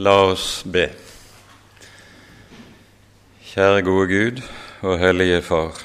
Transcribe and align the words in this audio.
La 0.00 0.14
oss 0.24 0.62
be. 0.64 0.86
Kjære 3.44 3.82
gode 3.84 4.06
Gud 4.08 4.38
og 4.80 4.94
hellige 4.96 5.42
Far. 5.44 5.76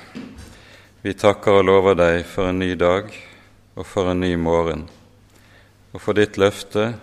Vi 1.04 1.12
takker 1.12 1.58
og 1.60 1.66
lover 1.68 1.98
deg 2.00 2.22
for 2.24 2.48
en 2.48 2.62
ny 2.64 2.70
dag 2.80 3.10
og 3.76 3.84
for 3.84 4.08
en 4.08 4.22
ny 4.24 4.30
morgen, 4.40 4.86
og 5.92 6.00
for 6.00 6.16
ditt 6.16 6.40
løfte 6.40 6.94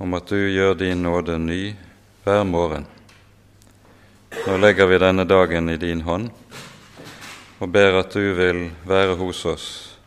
om 0.00 0.16
at 0.16 0.32
du 0.32 0.40
gjør 0.40 0.78
din 0.80 1.02
nåde 1.04 1.36
ny 1.36 1.74
hver 2.24 2.46
morgen. 2.48 2.86
Nå 4.46 4.56
legger 4.56 4.88
vi 4.88 5.00
denne 5.02 5.26
dagen 5.28 5.68
i 5.68 5.76
din 5.76 6.00
hånd 6.06 6.30
og 7.60 7.68
ber 7.74 7.98
at 8.00 8.16
du 8.16 8.32
vil 8.38 8.70
være 8.88 9.18
hos 9.20 9.44
oss 9.52 9.66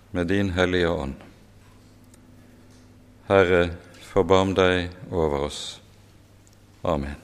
med 0.10 0.34
din 0.34 0.50
Hellige 0.58 0.90
Ånd. 0.90 1.14
Herre, 3.30 3.62
forbarm 4.10 4.56
deg 4.58 4.90
over 5.12 5.46
oss. 5.52 5.62
Amen. 6.82 7.16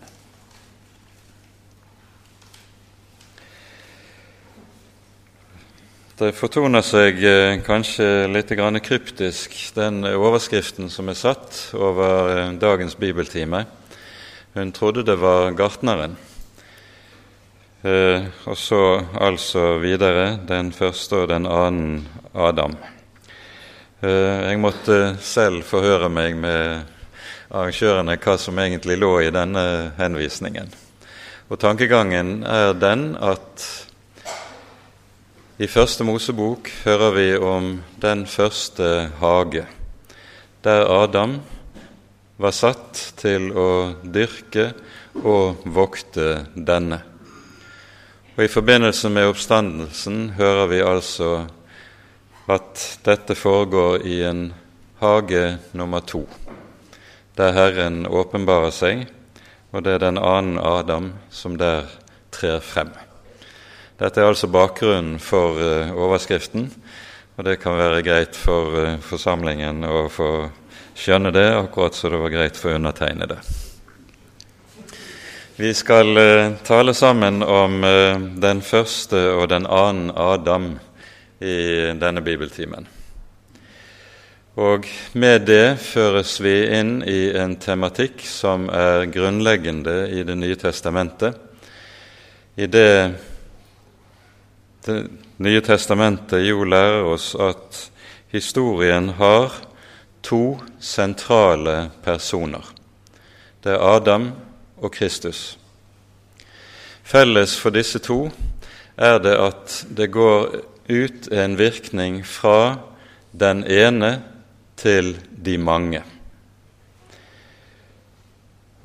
Det 6.15 6.29
fortoner 6.31 6.79
seg 6.83 7.17
eh, 7.27 7.57
kanskje 7.63 8.27
litt 8.31 8.51
kryptisk, 8.83 9.51
den 9.75 10.03
overskriften 10.07 10.87
som 10.87 11.09
er 11.11 11.17
satt 11.19 11.73
over 11.75 12.29
eh, 12.31 12.51
dagens 12.55 12.95
bibeltime. 12.95 13.65
Hun 14.53 14.71
trodde 14.71 15.03
det 15.03 15.17
var 15.19 15.51
gartneren. 15.51 16.15
Eh, 17.83 18.27
og 18.47 18.57
så 18.57 19.03
altså 19.11 19.77
videre 19.83 20.39
den 20.47 20.71
første 20.71 21.23
og 21.23 21.29
den 21.31 21.47
annen 21.47 22.07
Adam. 22.33 22.75
Jeg 24.05 24.59
måtte 24.59 25.15
selv 25.23 25.63
forhøre 25.65 26.09
meg 26.11 26.35
med 26.37 26.94
arrangørene 27.51 28.17
hva 28.17 28.37
som 28.41 28.59
egentlig 28.59 28.97
lå 28.99 29.11
i 29.25 29.33
denne 29.33 29.65
henvisningen. 29.99 30.71
Og 31.49 31.59
Tankegangen 31.61 32.39
er 32.43 32.73
den 32.73 33.11
at 33.21 33.65
i 35.61 35.67
Første 35.71 36.03
Mosebok 36.03 36.67
hører 36.83 37.11
vi 37.15 37.27
om 37.37 37.67
den 38.01 38.25
første 38.27 39.11
hage, 39.21 39.65
der 40.63 40.89
Adam 40.91 41.37
var 42.37 42.51
satt 42.51 42.99
til 43.21 43.51
å 43.55 43.69
dyrke 44.03 44.73
og 45.21 45.63
vokte 45.63 46.47
denne. 46.55 46.99
Og 48.35 48.43
I 48.43 48.51
forbindelse 48.51 49.09
med 49.13 49.29
oppstandelsen 49.31 50.33
hører 50.35 50.67
vi 50.67 50.81
altså 50.83 51.31
at 52.51 52.83
dette 53.05 53.37
foregår 53.39 54.03
i 54.03 54.19
en 54.27 54.49
hage 54.99 55.45
nummer 55.71 56.03
to 56.03 56.25
der 57.35 57.51
Herren 57.55 58.05
åpenbarer 58.07 58.71
seg, 58.71 59.05
og 59.75 59.83
det 59.83 59.97
er 59.97 60.05
den 60.05 60.19
annen 60.21 60.59
Adam 60.59 61.11
som 61.33 61.57
der 61.59 61.89
trer 62.31 62.61
frem. 62.63 62.93
Dette 63.99 64.21
er 64.21 64.29
altså 64.29 64.47
bakgrunnen 64.51 65.19
for 65.23 65.59
uh, 65.59 65.91
overskriften, 65.95 66.69
og 67.35 67.47
det 67.47 67.59
kan 67.59 67.77
være 67.79 68.03
greit 68.03 68.39
for 68.39 68.75
uh, 68.75 68.95
forsamlingen 69.03 69.83
å 69.87 70.07
få 70.11 70.31
skjønne 70.95 71.31
det, 71.35 71.47
akkurat 71.59 71.95
som 71.95 72.11
det 72.11 72.23
var 72.23 72.33
greit 72.33 72.59
for 72.59 72.75
undertegnede. 72.75 73.39
Vi 75.59 75.71
skal 75.75 76.11
uh, 76.15 76.57
tale 76.67 76.95
sammen 76.95 77.43
om 77.43 77.79
den 78.43 78.63
første 78.63 79.29
og 79.35 79.47
den 79.51 79.67
annen 79.67 80.11
Adam 80.15 80.73
i 81.39 81.55
denne 81.99 82.23
bibeltimen. 82.23 82.94
Og 84.55 84.85
med 85.19 85.41
det 85.49 85.75
føres 85.83 86.37
vi 86.39 86.53
inn 86.77 87.01
i 87.03 87.27
en 87.35 87.57
tematikk 87.59 88.21
som 88.23 88.69
er 88.71 89.03
grunnleggende 89.11 90.05
i 90.15 90.23
Det 90.23 90.35
nye 90.39 90.55
testamentet. 90.55 91.35
I 92.55 92.65
det 92.65 93.15
Det 94.85 95.07
nye 95.37 95.61
testamentet 95.61 96.45
jo 96.47 96.63
lærer 96.63 97.03
oss 97.03 97.35
at 97.35 97.89
historien 98.31 99.09
har 99.09 99.51
to 100.23 100.59
sentrale 100.79 101.89
personer. 102.03 102.63
Det 103.63 103.73
er 103.73 103.95
Adam 103.95 104.31
og 104.77 104.91
Kristus. 104.91 105.57
Felles 107.03 107.57
for 107.59 107.69
disse 107.69 107.99
to 107.99 108.29
er 108.97 109.19
det 109.19 109.35
at 109.35 109.85
det 109.89 110.11
går 110.11 110.55
ut 110.89 111.27
en 111.31 111.57
virkning 111.57 112.21
fra 112.25 112.77
den 113.33 113.63
ene 113.63 114.21
til 114.85 115.15
de 115.45 115.57
mange. 115.57 116.03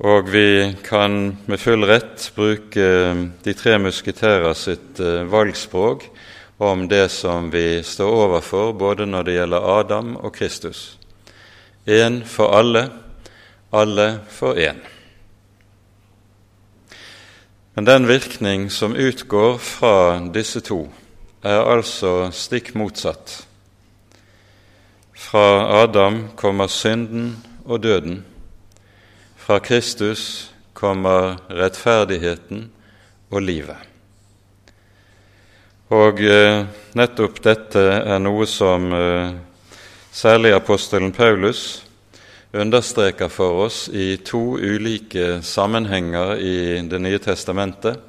Og 0.01 0.31
vi 0.33 0.73
kan 0.81 1.37
med 1.45 1.61
full 1.61 1.85
rett 1.85 2.31
bruke 2.33 2.85
de 3.45 3.53
tre 3.53 3.75
musketerer 3.77 4.55
sitt 4.57 4.97
eh, 4.97 5.27
valgspråk 5.29 6.07
om 6.61 6.87
det 6.89 7.05
som 7.13 7.51
vi 7.53 7.83
står 7.85 8.15
overfor, 8.23 8.71
både 8.73 9.05
når 9.05 9.27
det 9.27 9.35
gjelder 9.35 9.67
Adam 9.75 10.15
og 10.17 10.33
Kristus. 10.33 10.97
Én 11.85 12.23
for 12.25 12.49
alle, 12.57 12.87
alle 13.73 14.07
for 14.29 14.57
én. 14.57 14.81
Men 17.75 17.85
den 17.85 18.09
virkning 18.09 18.71
som 18.73 18.97
utgår 18.97 19.57
fra 19.61 20.17
disse 20.33 20.65
to, 20.65 20.87
er 21.45 21.61
altså 21.61 22.31
stikk 22.33 22.73
motsatt 22.77 23.50
fra 25.21 25.83
Adam 25.83 26.23
kommer 26.35 26.67
synden 26.67 27.35
og 27.65 27.83
døden. 27.83 28.23
Fra 29.37 29.59
Kristus 29.59 30.51
kommer 30.73 31.37
rettferdigheten 31.49 32.65
og 33.31 33.41
livet. 33.45 33.77
Og 35.91 36.21
eh, 36.23 36.63
nettopp 36.97 37.39
dette 37.43 37.81
er 37.99 38.19
noe 38.23 38.47
som 38.47 38.91
eh, 38.95 39.33
særlig 40.11 40.53
apostelen 40.55 41.11
Paulus 41.11 41.83
understreker 42.51 43.29
for 43.31 43.65
oss 43.67 43.85
i 43.93 44.15
to 44.27 44.57
ulike 44.57 45.41
sammenhenger 45.43 46.39
i 46.39 46.55
Det 46.87 46.99
nye 46.99 47.19
testamentet. 47.19 47.99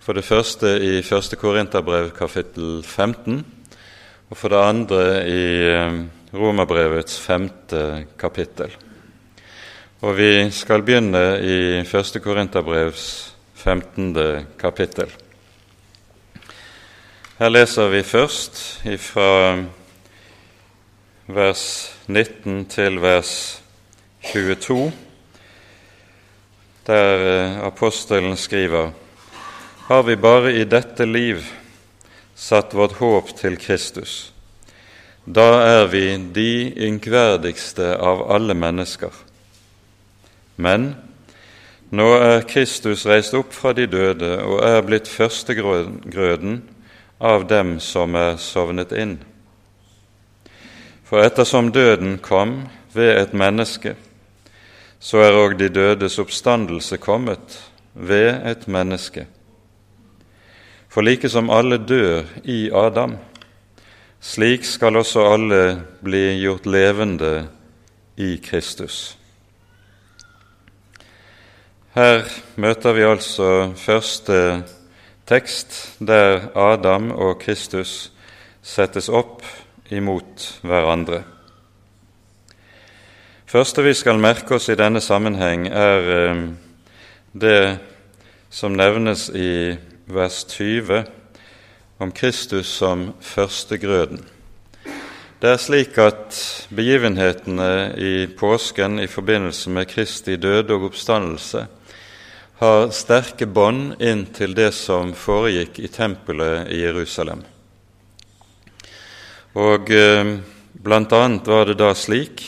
For 0.00 0.12
det 0.12 0.24
første 0.24 0.74
i 0.82 0.98
1. 0.98 1.36
Korinterbrev 1.38 2.10
kapittel 2.16 2.82
15, 2.82 3.44
og 4.30 4.36
for 4.36 4.48
det 4.48 4.64
andre 4.66 5.04
i 5.28 5.44
eh, 5.68 6.02
Romerbrevets 6.32 7.18
femte 7.20 8.06
kapittel. 8.16 8.72
Og 10.00 10.16
vi 10.16 10.48
skal 10.50 10.80
begynne 10.80 11.20
i 11.44 11.58
første 11.84 12.22
Korinterbrevs 12.24 13.04
femtende 13.54 14.46
kapittel. 14.58 15.12
Her 17.36 17.52
leser 17.52 17.92
vi 17.92 18.00
først 18.06 18.62
fra 19.04 19.28
vers 21.28 21.64
19 22.08 22.64
til 22.72 22.98
vers 23.02 23.62
22, 24.32 24.92
der 26.86 27.26
eh, 27.28 27.60
apostelen 27.66 28.36
skriver:" 28.36 28.90
Har 29.88 30.02
vi 30.02 30.16
bare 30.16 30.54
i 30.54 30.64
dette 30.64 31.04
liv 31.04 31.42
satt 32.34 32.74
vårt 32.74 32.92
håp 32.92 33.36
til 33.36 33.58
Kristus, 33.58 34.32
da 35.24 35.48
er 35.62 35.86
vi 35.86 36.06
de 36.34 36.72
ynkverdigste 36.88 37.94
av 38.02 38.24
alle 38.32 38.54
mennesker. 38.58 39.12
Men 40.56 40.94
nå 41.94 42.08
er 42.18 42.46
Kristus 42.48 43.04
reist 43.06 43.34
opp 43.38 43.54
fra 43.54 43.74
de 43.76 43.86
døde 43.86 44.34
og 44.42 44.62
er 44.66 44.82
blitt 44.86 45.10
førstegrøden 45.10 46.62
av 47.22 47.46
dem 47.46 47.76
som 47.80 48.16
er 48.18 48.38
sovnet 48.42 48.94
inn. 48.96 49.18
For 51.06 51.22
ettersom 51.22 51.70
døden 51.70 52.16
kom 52.18 52.62
ved 52.94 53.14
et 53.20 53.34
menneske, 53.36 53.94
så 54.98 55.22
er 55.22 55.36
òg 55.36 55.58
de 55.60 55.68
dødes 55.68 56.18
oppstandelse 56.18 56.98
kommet 57.02 57.58
ved 57.92 58.42
et 58.48 58.66
menneske. 58.66 59.26
For 60.88 61.04
like 61.04 61.28
som 61.28 61.50
alle 61.50 61.78
dør 61.78 62.24
i 62.44 62.70
Adam, 62.72 63.16
slik 64.22 64.64
skal 64.64 64.96
også 64.96 65.24
alle 65.34 65.64
bli 66.04 66.38
gjort 66.38 66.66
levende 66.66 67.48
i 68.16 68.36
Kristus. 68.44 69.16
Her 71.92 72.22
møter 72.56 72.94
vi 72.96 73.02
altså 73.04 73.72
første 73.76 74.62
tekst 75.28 75.98
der 75.98 76.48
Adam 76.56 77.10
og 77.10 77.40
Kristus 77.42 78.12
settes 78.62 79.08
opp 79.08 79.42
imot 79.90 80.60
hverandre. 80.62 81.22
første 83.46 83.82
vi 83.82 83.92
skal 83.94 84.18
merke 84.18 84.54
oss 84.54 84.68
i 84.68 84.78
denne 84.78 85.00
sammenheng, 85.00 85.66
er 85.68 86.08
eh, 86.16 86.48
det 87.32 87.78
som 88.50 88.72
nevnes 88.72 89.28
i 89.28 89.76
vers 90.06 90.44
20 90.44 91.21
om 92.02 92.12
Kristus 92.12 92.66
som 92.66 93.12
førstegrøden. 93.20 94.22
Det 95.42 95.50
er 95.50 95.58
slik 95.58 95.96
at 95.98 96.36
begivenhetene 96.74 97.94
i 97.98 98.26
påsken 98.38 99.00
i 99.02 99.08
forbindelse 99.10 99.70
med 99.70 99.88
Kristi 99.90 100.36
død 100.36 100.70
og 100.74 100.88
oppstandelse 100.90 101.64
har 102.62 102.92
sterke 102.94 103.46
bånd 103.50 104.02
inn 104.02 104.28
til 104.34 104.54
det 104.54 104.70
som 104.76 105.14
foregikk 105.18 105.80
i 105.82 105.90
tempelet 105.90 106.70
i 106.70 106.82
Jerusalem. 106.84 107.42
Og 109.58 109.90
eh, 109.90 110.36
blant 110.72 111.14
annet 111.18 111.50
var 111.50 111.66
det 111.66 111.80
da 111.82 111.90
slik 111.98 112.44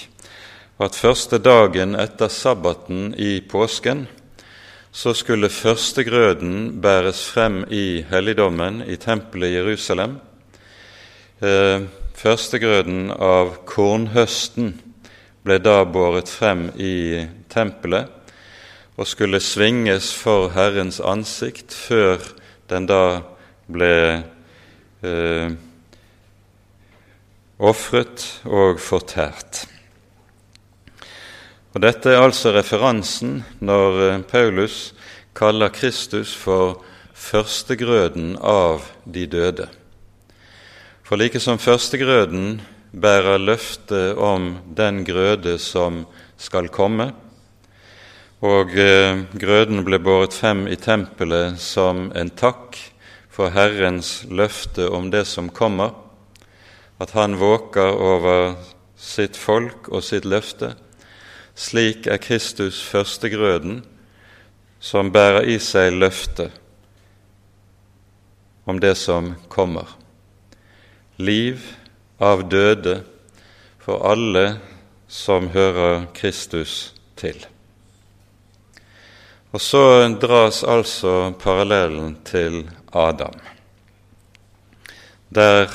at 0.83 0.99
første 0.99 1.39
dagen 1.43 1.99
etter 1.99 2.31
sabbaten 2.31 3.11
i 3.19 3.41
påsken 3.43 4.07
så 4.95 5.11
skulle 5.15 5.51
førstegrøden 5.51 6.81
bæres 6.83 7.25
frem 7.27 7.65
i 7.71 8.05
helligdommen 8.11 8.79
i 8.87 8.95
tempelet 8.97 9.51
i 9.51 9.57
Jerusalem. 9.57 10.21
Eh, 11.43 11.83
førstegrøden 12.15 13.11
av 13.11 13.57
kornhøsten 13.67 14.71
ble 15.43 15.59
da 15.59 15.81
båret 15.85 16.31
frem 16.31 16.69
i 16.79 17.27
tempelet 17.51 18.07
og 18.95 19.11
skulle 19.11 19.43
svinges 19.43 20.13
for 20.15 20.55
Herrens 20.55 21.03
ansikt 21.03 21.75
før 21.75 22.23
den 22.71 22.87
da 22.87 23.03
ble 23.67 23.93
eh, 25.03 25.61
ofret 27.59 28.29
og 28.47 28.79
fortært. 28.79 29.65
Og 31.75 31.83
Dette 31.83 32.13
er 32.15 32.23
altså 32.23 32.53
referansen 32.55 33.41
når 33.59 33.97
eh, 34.05 34.21
Paulus 34.31 34.93
kaller 35.35 35.73
Kristus 35.75 36.31
for 36.39 36.85
førstegrøden 37.19 38.37
av 38.39 38.85
de 39.03 39.25
døde. 39.27 39.67
For 41.03 41.19
like 41.19 41.43
som 41.43 41.59
førstegrøden 41.59 42.61
bærer 42.95 43.43
løftet 43.43 44.15
om 44.15 44.53
den 44.79 45.03
grøde 45.03 45.57
som 45.59 46.05
skal 46.39 46.71
komme, 46.71 47.09
og 48.39 48.71
eh, 48.79 49.27
grøden 49.35 49.83
ble 49.83 49.99
båret 49.99 50.39
frem 50.39 50.69
i 50.71 50.79
tempelet 50.79 51.59
som 51.59 52.07
en 52.15 52.31
takk 52.39 52.79
for 53.35 53.51
Herrens 53.51 54.21
løfte 54.31 54.87
om 54.87 55.11
det 55.11 55.25
som 55.27 55.51
kommer, 55.51 55.91
at 57.03 57.19
Han 57.19 57.35
våker 57.43 57.99
over 57.99 58.55
sitt 58.95 59.35
folk 59.35 59.91
og 59.91 60.07
sitt 60.07 60.23
løfte, 60.23 60.77
slik 61.55 62.07
er 62.07 62.19
Kristus 62.19 62.83
førstegrøden, 62.83 63.85
som 64.81 65.13
bærer 65.13 65.47
i 65.49 65.59
seg 65.63 65.95
løftet 65.97 66.53
om 68.65 68.81
det 68.81 68.95
som 68.99 69.35
kommer. 69.49 69.89
Liv 71.17 71.63
av 72.21 72.47
døde 72.51 73.01
for 73.85 74.05
alle 74.09 74.59
som 75.09 75.51
hører 75.55 76.07
Kristus 76.17 76.95
til. 77.17 77.39
Og 79.55 79.63
så 79.63 80.09
dras 80.19 80.65
altså 80.67 81.31
parallellen 81.39 82.17
til 82.27 82.65
Adam, 82.91 83.39
der 85.31 85.71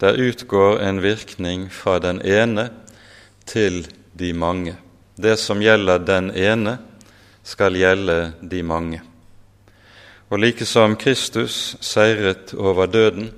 det 0.00 0.14
utgår 0.16 0.78
en 0.80 1.02
virkning 1.02 1.68
fra 1.72 1.98
den 1.98 2.22
ene 2.22 2.70
til 3.46 3.82
de 4.18 4.32
mange. 4.32 4.76
Det 5.18 5.36
som 5.36 5.62
gjelder 5.62 5.98
den 5.98 6.30
ene, 6.30 6.76
skal 7.42 7.74
gjelde 7.74 8.32
de 8.40 8.60
mange. 8.62 9.00
Og 10.30 10.38
like 10.38 10.66
som 10.68 10.94
Kristus 10.96 11.74
seiret 11.82 12.52
over 12.54 12.86
døden, 12.86 13.32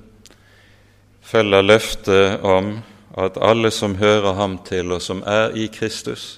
følger 1.21 1.65
løftet 1.65 2.43
om 2.45 2.75
at 3.17 3.39
alle 3.41 3.71
som 3.71 3.95
hører 3.97 4.37
ham 4.37 4.59
til, 4.67 4.91
og 4.91 5.01
som 5.01 5.23
er 5.25 5.55
i 5.57 5.65
Kristus, 5.73 6.37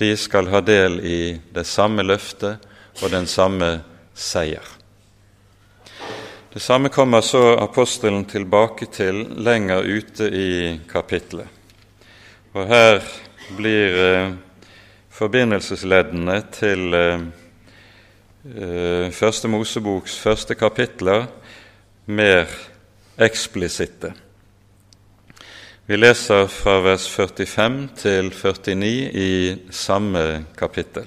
de 0.00 0.16
skal 0.16 0.48
ha 0.48 0.62
del 0.64 1.00
i 1.04 1.20
det 1.52 1.66
samme 1.68 2.06
løftet 2.06 2.64
og 3.02 3.12
den 3.12 3.28
samme 3.28 3.82
seier. 4.14 4.64
Det 6.52 6.64
samme 6.64 6.88
kommer 6.88 7.20
så 7.20 7.58
apostelen 7.60 8.24
tilbake 8.24 8.88
til 8.88 9.20
lenger 9.36 9.84
ute 9.84 10.32
i 10.32 10.80
kapittelet. 10.88 11.48
Og 12.56 12.66
her 12.66 13.02
blir 13.56 14.00
eh, 14.00 14.30
forbindelsesleddene 15.16 16.36
til 16.52 16.94
eh, 16.94 17.20
eh, 18.44 19.12
Første 19.12 19.48
Moseboks 19.48 20.18
første 20.20 20.54
kapitler 20.54 21.26
mer 22.06 22.50
eksplisitte. 23.18 24.12
Vi 25.86 25.96
leser 25.96 26.48
fra 26.50 26.80
vers 26.84 27.06
45 27.08 27.88
til 27.96 28.32
49 28.34 28.90
i 29.14 29.30
samme 29.70 30.44
kapittel. 30.58 31.06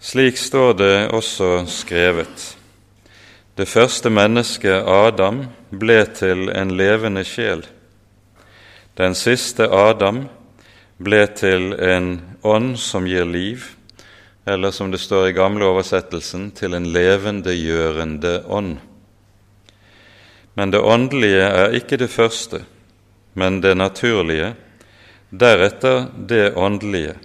Slik 0.00 0.36
står 0.36 0.72
det 0.78 1.08
også 1.08 1.64
skrevet. 1.66 2.56
Det 3.56 3.68
første 3.68 4.10
mennesket, 4.10 4.84
Adam, 4.86 5.46
ble 5.70 6.04
til 6.14 6.50
en 6.52 6.76
levende 6.76 7.24
sjel. 7.24 7.64
Den 8.98 9.14
siste 9.14 9.70
Adam 9.72 10.26
ble 10.98 11.24
til 11.34 11.72
en 11.74 12.20
ånd 12.42 12.76
som 12.78 13.06
gir 13.06 13.26
liv, 13.26 13.64
eller 14.46 14.70
som 14.70 14.90
det 14.92 15.00
står 15.02 15.28
i 15.28 15.36
gamle 15.36 15.66
oversettelsen, 15.66 16.50
til 16.54 16.74
en 16.76 16.86
levendegjørende 16.92 18.42
ånd. 18.46 18.76
Men 20.54 20.70
det 20.70 20.80
åndelige 20.80 21.48
er 21.48 21.74
ikke 21.74 21.98
det 21.98 22.10
første, 22.12 22.62
men 23.34 23.60
det 23.60 23.74
naturlige, 23.76 24.54
deretter 25.30 26.06
det 26.28 26.54
åndelige. 26.56 27.16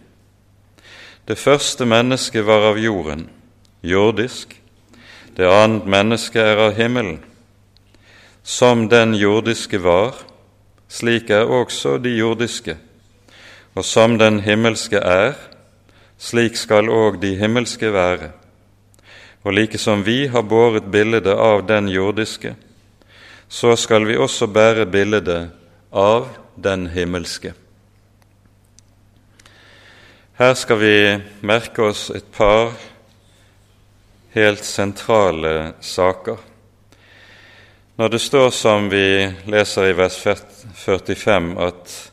Det 1.27 1.38
første 1.38 1.86
mennesket 1.86 2.45
var 2.45 2.71
av 2.71 2.80
jorden, 2.81 3.27
jordisk, 3.86 4.56
det 5.38 5.45
annet 5.45 5.86
mennesket 5.86 6.42
er 6.42 6.57
av 6.66 6.74
himmelen. 6.74 7.19
Som 8.44 8.88
den 8.89 9.13
jordiske 9.13 9.77
var, 9.83 10.18
slik 10.89 11.30
er 11.30 11.45
også 11.45 12.00
de 12.01 12.16
jordiske. 12.18 12.75
Og 13.75 13.86
som 13.86 14.18
den 14.18 14.39
himmelske 14.39 14.98
er, 14.98 15.33
slik 16.18 16.57
skal 16.57 16.89
òg 16.89 17.21
de 17.21 17.36
himmelske 17.39 17.94
være. 17.94 18.31
Og 19.44 19.54
like 19.54 19.77
som 19.77 20.04
vi 20.06 20.27
har 20.27 20.44
båret 20.44 20.92
bildet 20.92 21.27
av 21.27 21.63
den 21.68 21.88
jordiske, 21.88 22.56
så 23.50 23.75
skal 23.75 24.06
vi 24.06 24.18
også 24.18 24.48
bære 24.48 24.86
bildet 24.86 25.50
av 25.92 26.27
den 26.56 26.88
himmelske. 26.88 27.54
Her 30.39 30.54
skal 30.54 30.80
vi 30.80 31.18
merke 31.42 31.90
oss 31.90 32.09
et 32.16 32.28
par 32.31 32.71
helt 34.35 34.66
sentrale 34.66 35.73
saker. 35.81 36.38
Når 37.99 38.07
det 38.07 38.21
står 38.21 38.49
som 38.56 38.88
vi 38.92 39.28
leser 39.52 39.90
i 39.90 39.97
vers 39.97 40.16
45, 40.76 41.57
at 41.59 42.08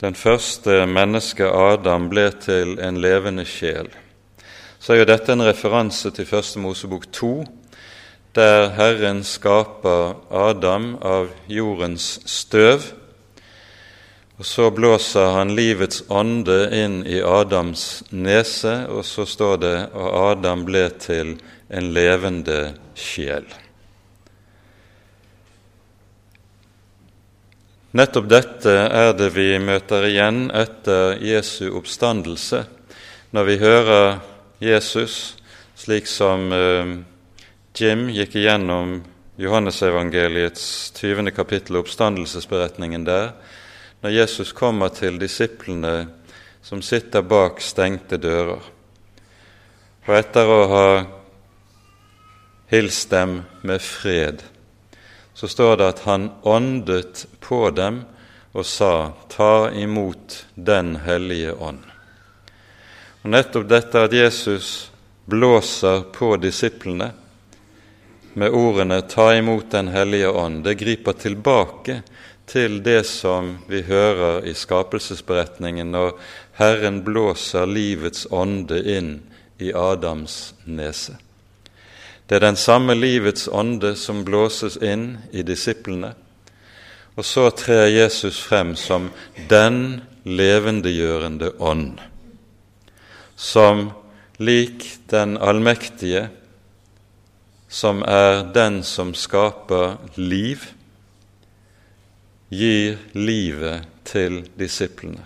den 0.00 0.14
første 0.14 0.84
mennesket, 0.86 1.50
Adam, 1.50 2.06
ble 2.10 2.28
til 2.38 2.76
en 2.78 3.00
levende 3.02 3.44
sjel, 3.48 3.90
så 4.78 4.94
er 4.94 5.00
jo 5.00 5.08
dette 5.10 5.34
en 5.34 5.42
referanse 5.42 6.12
til 6.14 6.26
Første 6.26 6.62
Mosebok 6.62 7.08
2, 7.12 7.32
der 8.38 8.68
Herren 8.76 9.24
skaper 9.26 10.14
Adam 10.30 10.92
av 11.02 11.32
jordens 11.50 12.20
støv. 12.30 12.86
Og 14.38 14.46
Så 14.46 14.70
blåser 14.70 15.32
han 15.34 15.56
livets 15.58 16.04
ånde 16.08 16.68
inn 16.70 17.00
i 17.02 17.18
Adams 17.18 18.04
nese, 18.14 18.84
og 18.86 19.02
så 19.04 19.26
står 19.26 19.56
det 19.64 19.76
at 19.90 20.18
Adam 20.30 20.62
ble 20.68 20.84
til 21.02 21.40
en 21.74 21.90
levende 21.90 22.76
sjel. 22.94 23.48
Nettopp 27.96 28.26
dette 28.28 28.72
er 28.92 29.14
det 29.16 29.30
vi 29.32 29.54
møter 29.64 30.04
igjen 30.10 30.50
etter 30.52 31.14
Jesu 31.24 31.70
oppstandelse, 31.72 32.58
når 33.32 33.46
vi 33.48 33.54
hører 33.62 34.18
Jesus, 34.60 35.38
slik 35.72 36.04
som 36.04 36.52
eh, 36.52 36.90
Jim 37.72 38.10
gikk 38.12 38.36
igjennom 38.36 38.98
Johannesevangeliets 39.40 40.92
20. 41.00 41.32
kapittel, 41.32 41.78
oppstandelsesberetningen 41.80 43.08
der, 43.08 43.32
når 44.04 44.16
Jesus 44.18 44.52
kommer 44.52 44.92
til 44.92 45.16
disiplene 45.16 46.10
som 46.60 46.84
sitter 46.84 47.24
bak 47.24 47.64
stengte 47.64 48.20
dører. 48.20 48.68
Og 50.04 50.12
etter 50.12 50.52
å 50.52 50.60
ha 50.74 50.86
hilst 52.68 53.08
dem 53.16 53.40
med 53.64 53.80
fred, 53.80 54.44
så 55.38 55.48
står 55.48 55.76
det 55.76 55.88
at 55.88 56.00
han 56.02 56.30
åndet 56.42 57.26
på 57.40 57.70
dem 57.70 58.00
og 58.52 58.66
sa:" 58.66 59.12
Ta 59.28 59.70
imot 59.70 60.46
Den 60.54 60.96
hellige 60.96 61.52
ånd. 61.54 61.84
Og 63.22 63.30
Nettopp 63.30 63.68
dette 63.70 64.02
at 64.02 64.12
Jesus 64.12 64.90
blåser 65.30 66.02
på 66.10 66.32
disiplene 66.42 67.12
med 68.34 68.50
ordene 68.50 69.00
'Ta 69.02 69.34
imot 69.36 69.70
Den 69.70 69.88
hellige 69.88 70.28
ånd', 70.28 70.62
det 70.62 70.74
griper 70.74 71.12
tilbake 71.12 72.02
til 72.46 72.82
det 72.82 73.06
som 73.06 73.58
vi 73.68 73.82
hører 73.82 74.42
i 74.44 74.54
skapelsesberetningen 74.54 75.92
når 75.92 76.18
Herren 76.58 77.04
blåser 77.04 77.66
livets 77.66 78.26
ånde 78.30 78.82
inn 78.96 79.20
i 79.58 79.70
Adams 79.72 80.54
nese. 80.64 81.14
Det 82.28 82.36
er 82.36 82.44
den 82.44 82.56
samme 82.60 82.92
livets 82.94 83.48
ånde 83.48 83.94
som 83.96 84.20
blåses 84.24 84.76
inn 84.84 85.14
i 85.32 85.42
disiplene. 85.42 86.12
Og 87.16 87.24
så 87.24 87.48
trer 87.56 87.88
Jesus 87.88 88.36
frem 88.44 88.74
som 88.76 89.08
den 89.48 90.02
levendegjørende 90.28 91.54
ånd, 91.58 91.96
som 93.34 93.88
lik 94.38 94.84
den 95.10 95.38
allmektige, 95.40 96.28
som 97.68 98.04
er 98.06 98.44
den 98.54 98.82
som 98.84 99.14
skaper 99.16 99.96
liv, 100.16 100.68
gir 102.48 103.00
livet 103.12 103.88
til 104.08 104.42
disiplene. 104.60 105.24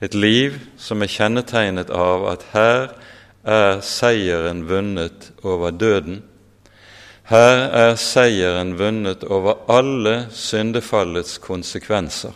Et 0.00 0.14
liv 0.14 0.56
som 0.78 1.02
er 1.02 1.10
kjennetegnet 1.10 1.90
av 1.90 2.24
at 2.30 2.46
her 2.54 2.92
er 3.44 3.80
seieren 3.80 4.64
vunnet 4.68 5.30
over 5.42 5.70
døden. 5.70 6.22
Her 7.30 7.68
er 7.70 7.96
seieren 8.00 8.74
vunnet 8.78 9.24
over 9.24 9.62
alle 9.70 10.26
syndefallets 10.34 11.38
konsekvenser. 11.38 12.34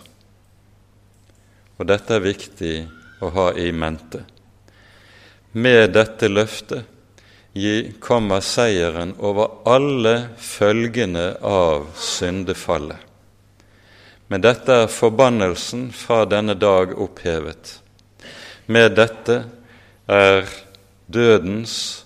Og 1.78 1.88
dette 1.90 2.14
er 2.14 2.25
viktig 2.25 2.75
å 3.25 3.30
ha 3.34 3.49
i 3.58 3.70
mente. 3.75 4.23
Med 5.52 5.92
dette 5.94 6.30
løftet 6.30 6.90
kommer 8.02 8.42
seieren 8.42 9.14
over 9.18 9.61
alle 9.70 10.14
følgene 10.38 11.37
av 11.46 11.90
syndefallet. 11.99 12.99
Men 14.26 14.42
dette 14.42 14.78
er 14.84 14.90
forbannelsen 14.90 15.90
fra 15.94 16.25
denne 16.26 16.56
dag 16.58 16.94
opphevet. 16.99 17.76
Med 18.66 18.96
dette 18.96 19.42
er 20.11 20.49
dødens 21.06 22.04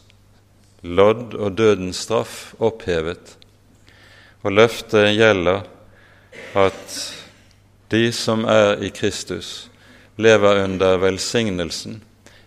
lodd 0.82 1.34
og 1.34 1.58
dødens 1.58 2.04
straff 2.06 2.54
opphevet. 2.58 3.36
Og 4.42 4.52
løftet 4.52 5.16
gjelder 5.16 5.66
at 6.58 6.98
de 7.90 8.12
som 8.12 8.44
er 8.44 8.82
i 8.84 8.90
Kristus, 8.94 9.70
lever 10.16 10.64
under 10.64 10.98
velsignelsen, 10.98 12.02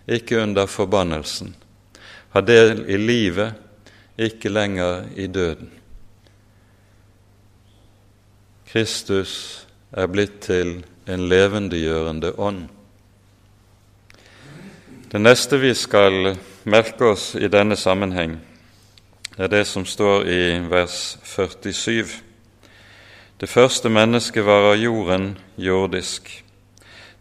ikke 0.08 0.42
under 0.42 0.66
forbannelsen, 0.66 1.56
har 2.30 2.42
del 2.42 2.86
i 2.90 2.98
livet, 2.98 3.54
ikke 4.18 4.50
lenger 4.50 5.08
i 5.16 5.28
døden. 5.28 5.72
Kristus 8.72 9.66
er 9.92 10.08
blitt 10.08 10.38
til 10.46 10.78
en 11.08 11.26
levendegjørende 11.28 12.32
ånd. 12.40 12.70
Det 15.12 15.20
neste 15.20 15.58
vi 15.58 15.74
skal 15.76 16.38
merke 16.64 17.10
oss 17.12 17.34
i 17.36 17.50
denne 17.52 17.76
sammenheng, 17.76 18.38
er 19.36 19.50
det 19.52 19.66
som 19.68 19.84
står 19.84 20.24
i 20.24 20.44
vers 20.72 21.18
47. 21.28 22.14
Det 23.36 23.50
første 23.50 23.92
mennesket 23.92 24.46
var 24.48 24.70
av 24.70 24.80
jorden 24.80 25.34
jordisk. 25.60 26.32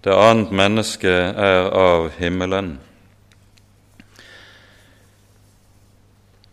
Det 0.05 0.15
annet 0.15 0.55
mennesket 0.55 1.35
er 1.35 1.67
av 1.75 2.13
himmelen. 2.21 2.77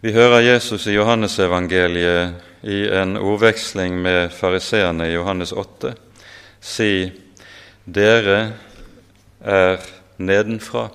Vi 0.01 0.17
hører 0.17 0.41
Jesus 0.41 0.87
i 0.89 0.97
Johannesevangeliet 0.97 2.65
i 2.65 2.85
en 2.89 3.17
ordveksling 3.17 4.01
med 4.01 4.33
fariseerne 4.33 5.05
i 5.05 5.13
Johannes 5.13 5.51
8 5.53 5.93
si 6.59 7.11
'Dere 7.85 8.53
er 9.41 9.77
nedenfra, 10.17 10.89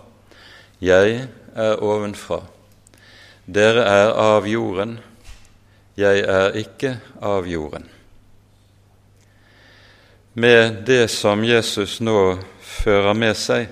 jeg 0.83 1.29
er 1.55 1.83
ovenfra. 1.83 2.41
Dere 3.47 3.85
er 3.87 4.12
av 4.19 4.47
jorden, 4.51 4.97
jeg 5.99 6.25
er 6.27 6.57
ikke 6.59 6.97
av 7.23 7.47
jorden. 7.47 7.87
Med 10.35 10.83
det 10.89 11.07
som 11.12 11.45
Jesus 11.45 12.01
nå 12.01 12.41
fører 12.65 13.15
med 13.15 13.39
seg, 13.39 13.69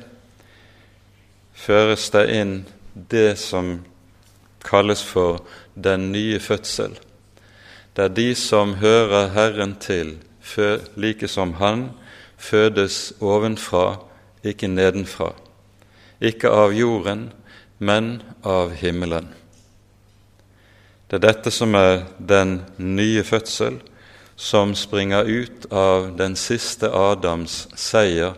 føres 1.56 2.06
det 2.14 2.24
inn 2.36 2.54
det 2.94 3.38
som 3.40 3.78
kalles 4.62 5.02
for 5.02 5.42
den 5.74 6.10
nye 6.12 6.38
fødsel. 6.38 6.94
Det 7.96 8.06
er 8.06 8.16
de 8.22 8.30
som 8.38 8.76
hører 8.78 9.32
Herren 9.34 9.74
til, 9.82 10.18
like 10.94 11.28
som 11.28 11.58
Han, 11.58 11.88
fødes 12.38 13.12
ovenfra, 13.20 14.02
ikke 14.44 14.68
nedenfra 14.68 15.34
ikke 16.20 16.50
av 16.52 16.74
jorden, 16.76 17.30
men 17.78 18.22
av 18.44 18.74
himmelen. 18.76 19.30
Det 21.08 21.18
er 21.18 21.24
dette 21.24 21.50
som 21.50 21.74
er 21.74 22.04
den 22.18 22.60
nye 22.76 23.24
fødsel, 23.26 23.80
som 24.36 24.74
springer 24.78 25.26
ut 25.26 25.66
av 25.72 26.12
den 26.16 26.36
siste 26.38 26.88
Adams 26.94 27.66
seier 27.76 28.36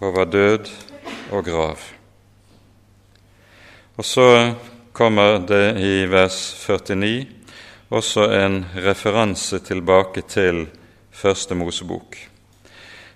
over 0.00 0.28
død 0.28 0.70
og 1.34 1.44
grav. 1.44 1.82
Og 3.98 4.06
så 4.06 4.28
kommer 4.92 5.40
det 5.42 5.80
i 5.82 6.06
vers 6.06 6.38
49 6.62 7.26
også 7.88 8.30
en 8.38 8.62
referanse 8.84 9.58
tilbake 9.64 10.22
til 10.28 10.66
Første 11.10 11.54
Mosebok. 11.54 12.16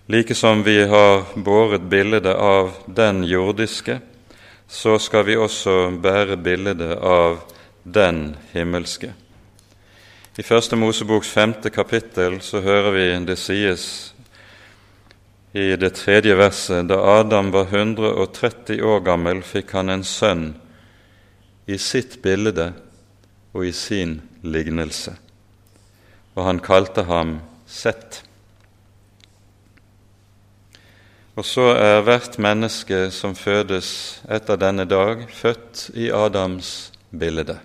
Like 0.07 0.35
som 0.35 0.63
vi 0.63 0.85
har 0.85 1.25
båret 1.35 1.83
bildet 1.83 2.27
av 2.27 2.73
den 2.87 3.25
jordiske, 3.25 4.01
så 4.69 4.99
skal 4.99 5.25
vi 5.25 5.37
også 5.37 5.91
bære 6.03 6.37
bildet 6.37 6.97
av 6.99 7.39
den 7.83 8.35
himmelske. 8.53 9.13
I 10.39 10.43
Første 10.43 10.77
Moseboks 10.77 11.29
femte 11.31 11.71
kapittel 11.71 12.41
så 12.43 12.61
hører 12.65 12.91
vi 12.97 13.05
det 13.29 13.37
sies 13.39 13.85
i 15.53 15.77
det 15.77 15.93
tredje 16.01 16.35
verset 16.35 16.89
da 16.89 16.99
Adam 17.21 17.53
var 17.53 17.71
130 17.71 18.83
år 18.83 19.05
gammel, 19.07 19.45
fikk 19.45 19.71
han 19.77 19.93
en 19.93 20.05
sønn 20.09 20.47
i 21.69 21.79
sitt 21.79 22.19
bilde 22.25 22.73
og 23.53 23.69
i 23.69 23.73
sin 23.77 24.19
lignelse, 24.43 25.15
og 26.35 26.45
han 26.49 26.65
kalte 26.65 27.07
ham 27.07 27.39
Sett. 27.73 28.32
Og 31.33 31.47
så 31.49 31.71
er 31.73 32.03
hvert 32.05 32.37
menneske 32.43 33.07
som 33.15 33.33
fødes 33.37 34.21
etter 34.29 34.59
denne 34.61 34.85
dag, 34.85 35.25
født 35.33 35.87
i 35.97 36.11
Adams 36.13 36.93
bilde, 37.09 37.57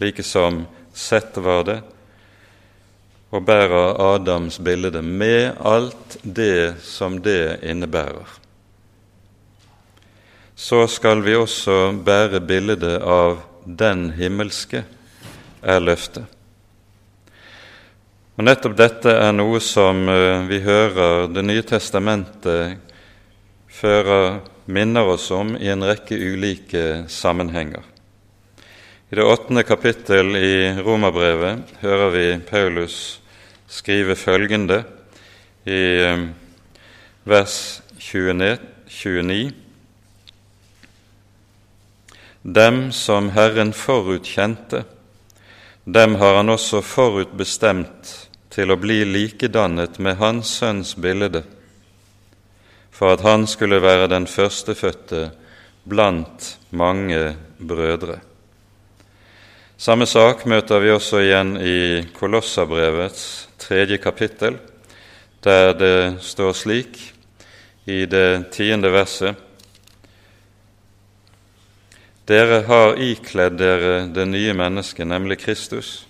like 0.00 0.24
som 0.24 0.64
Sett 0.92 1.36
var 1.40 1.62
det, 1.64 1.78
og 3.32 3.44
bærer 3.48 3.96
Adams 4.00 4.58
bilde 4.60 5.02
med 5.02 5.56
alt 5.64 6.18
det 6.22 6.80
som 6.84 7.16
det 7.24 7.60
innebærer. 7.64 8.28
Så 10.56 10.84
skal 10.86 11.24
vi 11.24 11.36
også 11.36 11.94
bære 12.04 12.40
bildet 12.44 13.00
av 13.00 13.40
den 13.64 14.10
himmelske, 14.16 14.84
er 15.62 15.80
løftet. 15.80 16.24
Og 18.32 18.46
Nettopp 18.46 18.72
dette 18.78 19.12
er 19.12 19.34
noe 19.36 19.58
som 19.60 20.06
eh, 20.08 20.46
vi 20.48 20.62
hører 20.64 21.26
Det 21.28 21.42
nye 21.44 21.64
testamentet 21.68 22.78
fører 23.68 24.38
minner 24.72 25.10
oss 25.12 25.26
om 25.36 25.50
i 25.60 25.68
en 25.68 25.84
rekke 25.84 26.16
ulike 26.16 26.84
sammenhenger. 27.12 27.82
I 29.12 29.18
det 29.18 29.26
åttende 29.28 29.66
kapittel 29.68 30.32
i 30.38 30.54
Romerbrevet 30.80 31.74
hører 31.82 32.14
vi 32.14 32.24
Paulus 32.48 32.96
skrive 33.68 34.16
følgende 34.16 34.80
i 35.68 35.82
eh, 36.00 36.24
vers 37.28 37.82
29. 38.00 39.52
Dem 42.42 42.82
som 42.96 43.28
Herren 43.36 43.76
forutkjente, 43.76 44.86
dem 45.84 46.14
har 46.14 46.40
han 46.40 46.56
også 46.56 46.80
forutbestemt 46.80 48.21
til 48.52 48.70
å 48.72 48.78
bli 48.80 49.00
likedannet 49.08 49.98
med 49.98 50.18
Hans 50.20 50.50
Sønns 50.60 50.94
bilde, 51.00 51.42
for 52.92 53.14
at 53.14 53.24
han 53.24 53.46
skulle 53.48 53.80
være 53.82 54.10
den 54.12 54.28
førstefødte 54.28 55.22
blant 55.88 56.52
mange 56.70 57.34
brødre. 57.58 58.18
Samme 59.80 60.06
sak 60.06 60.44
møter 60.46 60.82
vi 60.84 60.92
også 60.94 61.22
igjen 61.24 61.56
i 61.58 61.78
Kolossabrevets 62.14 63.24
tredje 63.58 63.98
kapittel, 63.98 64.60
der 65.42 65.72
det 65.74 65.96
står 66.22 66.52
slik 66.54 67.00
i 67.90 68.04
det 68.06 68.52
tiende 68.54 68.92
verset 68.94 69.48
dere 72.28 72.62
har 72.68 73.00
ikledd 73.02 73.56
dere 73.58 73.94
det 74.14 74.24
nye 74.30 74.54
mennesket, 74.54 75.06
nemlig 75.10 75.40
Kristus, 75.42 76.04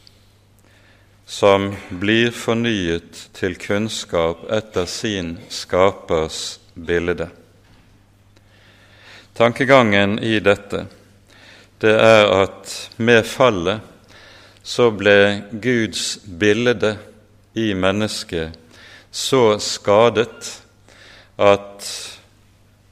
som 1.32 1.70
blir 1.88 2.28
fornyet 2.36 3.22
til 3.32 3.54
kunnskap 3.56 4.42
etter 4.52 4.84
sin 4.84 5.38
skapers 5.48 6.58
bilde. 6.74 7.30
Tankegangen 9.32 10.18
i 10.20 10.34
dette 10.44 10.82
det 11.80 11.94
er 11.96 12.28
at 12.36 12.74
med 13.00 13.24
fallet 13.24 13.80
så 14.62 14.90
ble 14.92 15.16
Guds 15.64 16.18
bilde 16.26 16.92
i 17.56 17.72
mennesket 17.74 18.52
så 19.10 19.56
skadet 19.60 20.50
at 21.40 21.88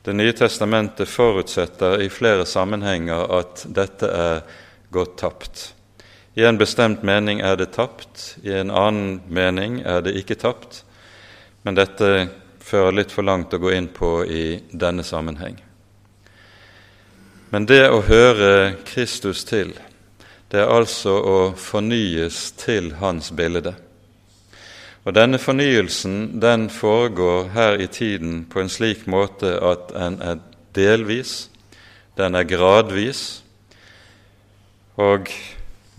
Det 0.00 0.14
nye 0.16 0.32
testamentet 0.32 1.08
forutsetter 1.12 2.00
i 2.00 2.08
flere 2.08 2.46
sammenhenger 2.48 3.34
at 3.36 3.66
dette 3.68 4.08
er 4.08 4.38
gått 4.88 5.18
tapt. 5.20 5.66
I 6.34 6.44
en 6.44 6.58
bestemt 6.58 7.02
mening 7.02 7.40
er 7.42 7.56
det 7.58 7.72
tapt, 7.74 8.36
i 8.46 8.52
en 8.54 8.70
annen 8.70 9.18
mening 9.26 9.80
er 9.82 10.04
det 10.06 10.14
ikke 10.20 10.38
tapt. 10.38 10.84
Men 11.66 11.74
dette 11.74 12.28
fører 12.62 12.94
litt 12.94 13.10
for 13.10 13.26
langt 13.26 13.54
å 13.54 13.58
gå 13.58 13.72
inn 13.74 13.88
på 13.90 14.20
i 14.24 14.60
denne 14.70 15.02
sammenheng. 15.02 15.58
Men 17.50 17.66
det 17.66 17.82
å 17.90 18.04
høre 18.06 18.76
Kristus 18.86 19.42
til, 19.44 19.74
det 20.54 20.62
er 20.62 20.70
altså 20.70 21.16
å 21.18 21.38
fornyes 21.58 22.52
til 22.58 22.92
Hans 23.02 23.32
bilde. 23.34 23.74
Og 25.02 25.14
Denne 25.16 25.38
fornyelsen 25.42 26.40
den 26.42 26.68
foregår 26.70 27.48
her 27.56 27.80
i 27.82 27.88
tiden 27.90 28.44
på 28.46 28.60
en 28.62 28.70
slik 28.70 29.06
måte 29.10 29.56
at 29.64 29.90
en 29.98 30.20
er 30.22 30.42
delvis, 30.76 31.48
den 32.14 32.38
er 32.38 32.46
gradvis, 32.46 33.40
og 35.00 35.32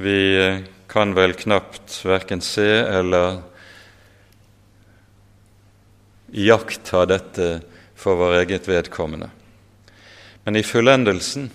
vi 0.02 0.64
kan 0.88 1.14
vel 1.14 1.34
knapt 1.34 2.02
verken 2.06 2.42
se 2.42 2.68
eller 2.68 3.42
iaktta 6.32 7.06
dette 7.06 7.50
for 7.96 8.18
vår 8.20 8.34
eget 8.42 8.68
vedkommende. 8.68 9.30
Men 10.44 10.56
i 10.56 10.64
fullendelsen 10.64 11.50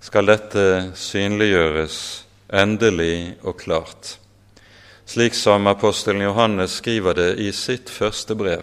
skal 0.00 0.28
dette 0.30 0.66
synliggjøres 0.94 1.98
endelig 2.52 3.36
og 3.42 3.58
klart, 3.58 4.16
slik 5.06 5.34
som 5.34 5.66
apostelen 5.66 6.22
Johannes 6.22 6.78
skriver 6.78 7.16
det 7.18 7.30
i 7.42 7.50
sitt 7.52 7.90
første 7.90 8.36
brev, 8.38 8.62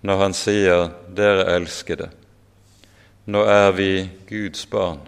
når 0.00 0.20
han 0.20 0.36
sier 0.36 0.90
'Dere 1.08 1.48
elskede', 1.56 2.12
nå 3.26 3.42
er 3.44 3.72
vi 3.72 4.10
Guds 4.28 4.66
barn. 4.66 5.00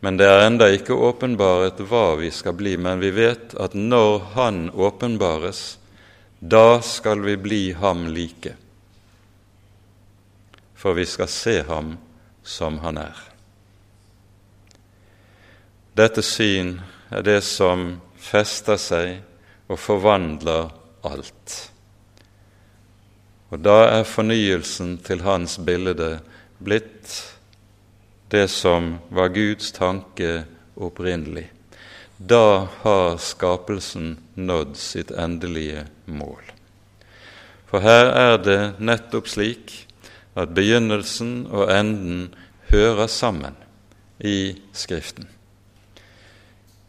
Men 0.00 0.16
det 0.16 0.28
er 0.30 0.46
enda 0.46 0.70
ikke 0.72 0.96
åpenbaret 0.96 1.80
hva 1.90 2.14
vi 2.20 2.30
skal 2.32 2.56
bli, 2.56 2.76
men 2.80 3.02
vi 3.02 3.10
vet 3.12 3.54
at 3.60 3.76
når 3.76 4.32
Han 4.34 4.70
åpenbares, 4.70 5.78
da 6.40 6.80
skal 6.80 7.20
vi 7.20 7.36
bli 7.36 7.62
ham 7.76 8.06
like 8.08 8.56
for 10.80 10.94
vi 10.94 11.06
skal 11.06 11.28
se 11.28 11.62
ham 11.62 11.96
som 12.42 12.78
han 12.78 12.96
er. 12.96 13.16
Dette 15.92 16.22
syn 16.24 16.78
er 17.12 17.26
det 17.26 17.42
som 17.44 17.98
fester 18.16 18.80
seg 18.80 19.18
og 19.68 19.76
forvandler 19.76 20.70
alt. 21.04 21.56
Og 23.52 23.60
da 23.60 23.76
er 23.98 24.08
fornyelsen 24.08 24.96
til 25.04 25.20
hans 25.26 25.58
bilde 25.60 26.14
blitt 26.64 27.12
det 28.30 28.48
som 28.48 28.98
var 29.08 29.28
Guds 29.28 29.72
tanke 29.72 30.44
opprinnelig. 30.74 31.50
Da 32.16 32.68
har 32.82 33.16
skapelsen 33.16 34.18
nådd 34.34 34.76
sitt 34.76 35.10
endelige 35.10 35.86
mål. 36.04 36.42
For 37.70 37.82
her 37.82 38.10
er 38.12 38.38
det 38.42 38.60
nettopp 38.78 39.28
slik 39.30 39.74
at 40.38 40.54
begynnelsen 40.54 41.48
og 41.50 41.72
enden 41.74 42.30
hører 42.70 43.06
sammen 43.10 43.56
i 44.20 44.54
Skriften. 44.72 45.26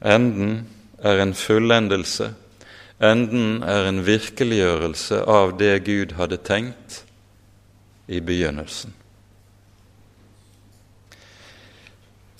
Enden 0.02 0.68
er 1.02 1.22
en 1.22 1.34
fullendelse, 1.34 2.34
enden 3.02 3.63
er 3.63 3.89
en 3.89 4.06
virkeliggjørelse 4.06 5.24
av 5.26 5.58
det 5.58 5.76
Gud 5.86 6.18
hadde 6.18 6.38
tenkt 6.38 7.04
i 8.08 8.20
begynnelsen. 8.20 8.94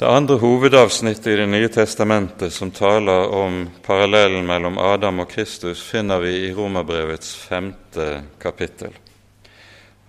Det 0.02 0.10
andre 0.10 0.40
hovedavsnittet 0.42 1.28
i 1.28 1.36
Det 1.36 1.46
nye 1.46 1.68
testamentet 1.70 2.54
som 2.54 2.72
taler 2.74 3.30
om 3.38 3.68
parallellen 3.86 4.48
mellom 4.50 4.82
Adam 4.82 5.22
og 5.22 5.30
Kristus, 5.30 5.84
finner 5.86 6.20
vi 6.20 6.34
i 6.48 6.54
Romerbrevets 6.58 7.36
femte 7.38 8.24
kapittel 8.42 8.98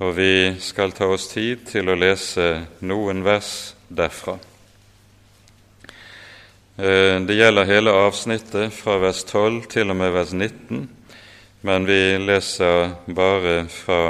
og 0.02 0.16
vi 0.16 0.54
skal 0.58 0.94
ta 0.96 1.06
oss 1.12 1.28
tid 1.30 1.66
til 1.68 1.90
å 1.92 1.94
lese 1.98 2.46
noen 2.82 3.22
vers 3.22 3.74
derfra. 3.86 4.34
Eh, 6.76 7.20
det 7.22 7.36
gjelder 7.36 7.68
hele 7.68 7.94
avsnittet 8.06 8.74
fra 8.74 8.96
vers 9.02 9.22
12 9.28 9.68
til 9.70 9.92
og 9.92 9.98
med 10.00 10.14
vers 10.14 10.32
19, 10.34 10.88
men 11.68 11.86
vi 11.86 12.00
leser 12.18 12.96
bare 13.06 13.54
fra 13.70 14.00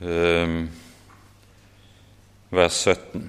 eh, 0.00 0.56
vers 2.54 2.80
17. 2.86 3.28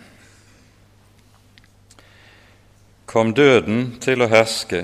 Kom 3.10 3.32
døden 3.34 3.96
til 4.04 4.22
å 4.22 4.28
herske 4.30 4.84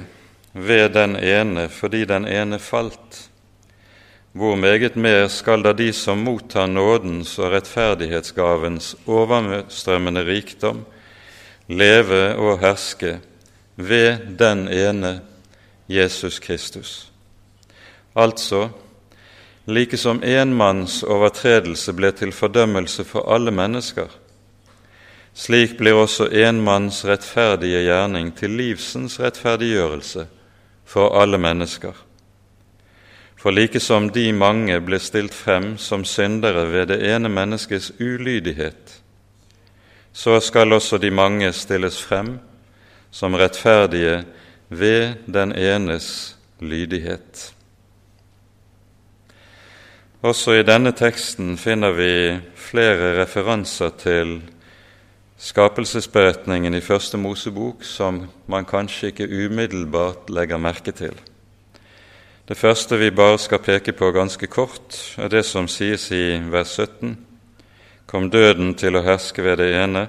ved 0.57 0.95
den 0.95 1.13
ene 1.13 1.67
fordi 1.69 2.07
den 2.09 2.23
ene 2.25 2.57
falt 2.57 3.19
hvor 4.33 4.57
meget 4.57 4.97
mer 4.97 5.27
skal 5.29 5.61
da 5.61 5.75
de 5.77 5.91
som 5.93 6.23
mottar 6.25 6.65
nådens 6.67 7.35
og 7.37 7.53
rettferdighetsgavens 7.53 8.95
overstrømmende 9.05 10.25
rikdom, 10.25 10.81
leve 11.69 12.33
og 12.35 12.57
herske 12.65 13.13
ved 13.77 14.25
den 14.41 14.65
ene 14.73 15.13
Jesus 15.87 16.41
Kristus. 16.41 17.11
Altså, 18.15 18.71
like 19.69 19.97
som 20.01 20.23
én 20.23 20.51
manns 20.57 21.03
overtredelse 21.03 21.93
ble 21.93 22.11
til 22.11 22.33
fordømmelse 22.33 23.05
for 23.05 23.29
alle 23.31 23.53
mennesker, 23.53 24.09
slik 25.35 25.77
blir 25.77 25.99
også 25.99 26.29
en 26.31 26.61
manns 26.63 27.03
rettferdige 27.05 27.83
gjerning 27.83 28.31
til 28.37 28.55
livsens 28.55 29.19
rettferdiggjørelse 29.19 30.27
for 30.87 31.17
alle 31.19 31.37
mennesker. 31.37 31.93
For 33.35 33.51
like 33.51 33.79
som 33.83 34.07
de 34.09 34.31
mange 34.33 34.79
ble 34.81 34.97
stilt 34.99 35.35
frem 35.35 35.75
som 35.77 36.05
syndere 36.07 36.63
ved 36.71 36.87
det 36.93 37.01
ene 37.05 37.29
menneskets 37.29 37.91
ulydighet, 37.99 39.01
så 40.13 40.39
skal 40.39 40.73
også 40.73 40.97
de 40.97 41.11
mange 41.11 41.51
stilles 41.53 41.99
frem 42.01 42.37
som 43.11 43.35
rettferdige 43.35 44.23
ved 44.69 45.13
den 45.27 45.51
enes 45.51 46.37
lydighet. 46.59 47.51
Også 50.25 50.55
i 50.57 50.65
denne 50.65 50.95
teksten 50.95 51.57
finner 51.57 51.93
vi 51.93 52.11
flere 52.57 53.13
referanser 53.19 53.91
til 53.99 54.39
skapelsesberetningen 55.37 56.73
i 56.73 56.81
Første 56.81 57.17
Mosebok 57.17 57.83
som 57.83 58.21
man 58.47 58.65
kanskje 58.65 59.11
ikke 59.11 59.27
umiddelbart 59.27 60.29
legger 60.29 60.57
merke 60.57 60.91
til. 60.95 61.15
Det 62.47 62.57
første 62.57 62.97
vi 62.97 63.09
bare 63.11 63.39
skal 63.41 63.59
peke 63.59 63.91
på 63.91 64.11
ganske 64.11 64.47
kort, 64.47 64.95
er 65.17 65.27
det 65.27 65.45
som 65.45 65.67
sies 65.67 66.11
i 66.11 66.37
vers 66.51 66.75
17. 66.77 67.17
Kom 68.05 68.29
døden 68.29 68.75
til 68.77 68.95
å 68.95 69.01
herske 69.01 69.43
ved 69.43 69.57
det 69.57 69.71
ene, 69.79 70.05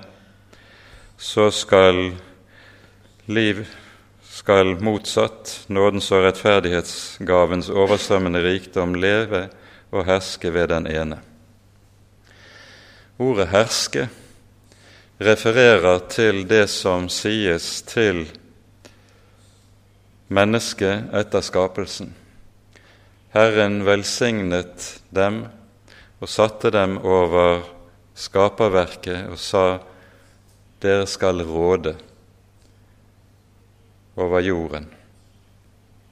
så 1.17 1.49
skal 1.51 2.13
liv 3.27 3.65
skal 4.37 4.77
motsatt 4.85 5.65
nådens 5.73 6.11
og 6.13 6.27
rettferdighetsgavens 6.27 7.71
overstrømmende 7.73 8.43
rikdom 8.45 8.95
leve 9.01 9.47
og 9.91 10.05
herske 10.05 10.53
ved 10.53 10.69
den 10.69 10.87
ene. 10.87 11.19
Ordet 13.19 13.49
'herske' 13.49 14.09
refererer 15.19 15.99
til 16.13 16.45
det 16.49 16.67
som 16.69 17.09
sies 17.09 17.83
til 17.89 18.27
mennesket 20.29 21.13
etter 21.17 21.45
skapelsen. 21.45 22.13
Herren 23.37 23.83
velsignet 23.87 25.01
dem 25.15 25.45
og 26.21 26.29
satte 26.29 26.73
dem 26.73 26.99
over 26.99 27.65
skaperverket 28.17 29.29
og 29.31 29.39
sa:" 29.39 29.79
Dere 30.81 31.07
skal 31.07 31.41
råde 31.41 31.95
over 34.17 34.41
jorden, 34.41 34.87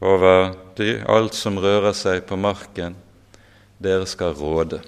over 0.01 0.55
alt 1.09 1.35
som 1.35 1.59
rører 1.59 1.93
seg 1.93 2.25
på 2.27 2.37
marken. 2.37 2.97
Dere 3.79 4.07
skal 4.07 4.33
råde. 4.33 4.81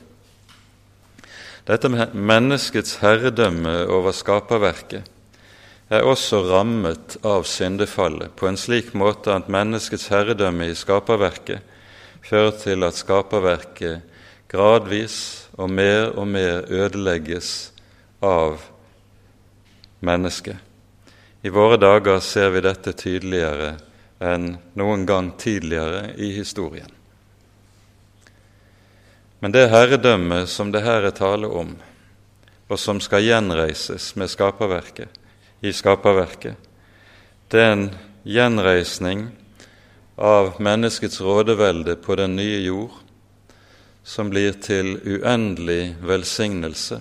Dette 1.67 1.91
menneskets 1.91 3.01
herredømme 3.03 3.81
over 3.91 4.15
skaperverket, 4.15 5.03
er 5.91 6.03
også 6.07 6.41
rammet 6.47 7.17
av 7.27 7.45
syndefallet 7.47 8.35
på 8.39 8.49
en 8.49 8.59
slik 8.59 8.93
måte 8.99 9.35
at 9.35 9.51
menneskets 9.51 10.09
herredømme 10.11 10.67
i 10.71 10.79
skaperverket 10.79 11.63
fører 12.27 12.55
til 12.59 12.87
at 12.87 12.99
skaperverket 12.99 14.03
gradvis 14.51 15.19
og 15.59 15.71
mer 15.71 16.11
og 16.15 16.27
mer 16.31 16.67
ødelegges 16.71 17.53
av 18.23 18.63
mennesket. 20.07 20.59
I 21.47 21.55
våre 21.55 21.79
dager 21.79 22.19
ser 22.23 22.51
vi 22.55 22.63
dette 22.67 22.95
tydeligere 22.99 23.77
enn 24.23 24.57
noen 24.79 25.07
gang 25.07 25.33
tidligere 25.39 26.15
i 26.19 26.33
historien. 26.35 26.96
Men 29.41 29.53
det 29.53 29.69
herredømmet 29.69 30.49
som 30.49 30.73
det 30.73 30.81
her 30.87 31.05
er 31.05 31.15
tale 31.17 31.49
om, 31.49 31.75
og 32.67 32.79
som 32.81 33.01
skal 33.05 33.25
gjenreises 33.27 34.15
med 34.17 34.33
skaperverket, 34.33 35.11
i 35.61 35.73
skaperverket, 35.73 36.57
det 37.53 37.61
er 37.63 37.73
en 37.73 37.89
gjenreisning 38.27 39.29
av 40.17 40.57
menneskets 40.63 41.21
rådevelde 41.21 41.97
på 42.01 42.17
den 42.19 42.37
nye 42.37 42.63
jord, 42.65 42.95
som 44.07 44.31
blir 44.31 44.57
til 44.63 44.97
uendelig 45.03 45.97
velsignelse. 46.07 47.01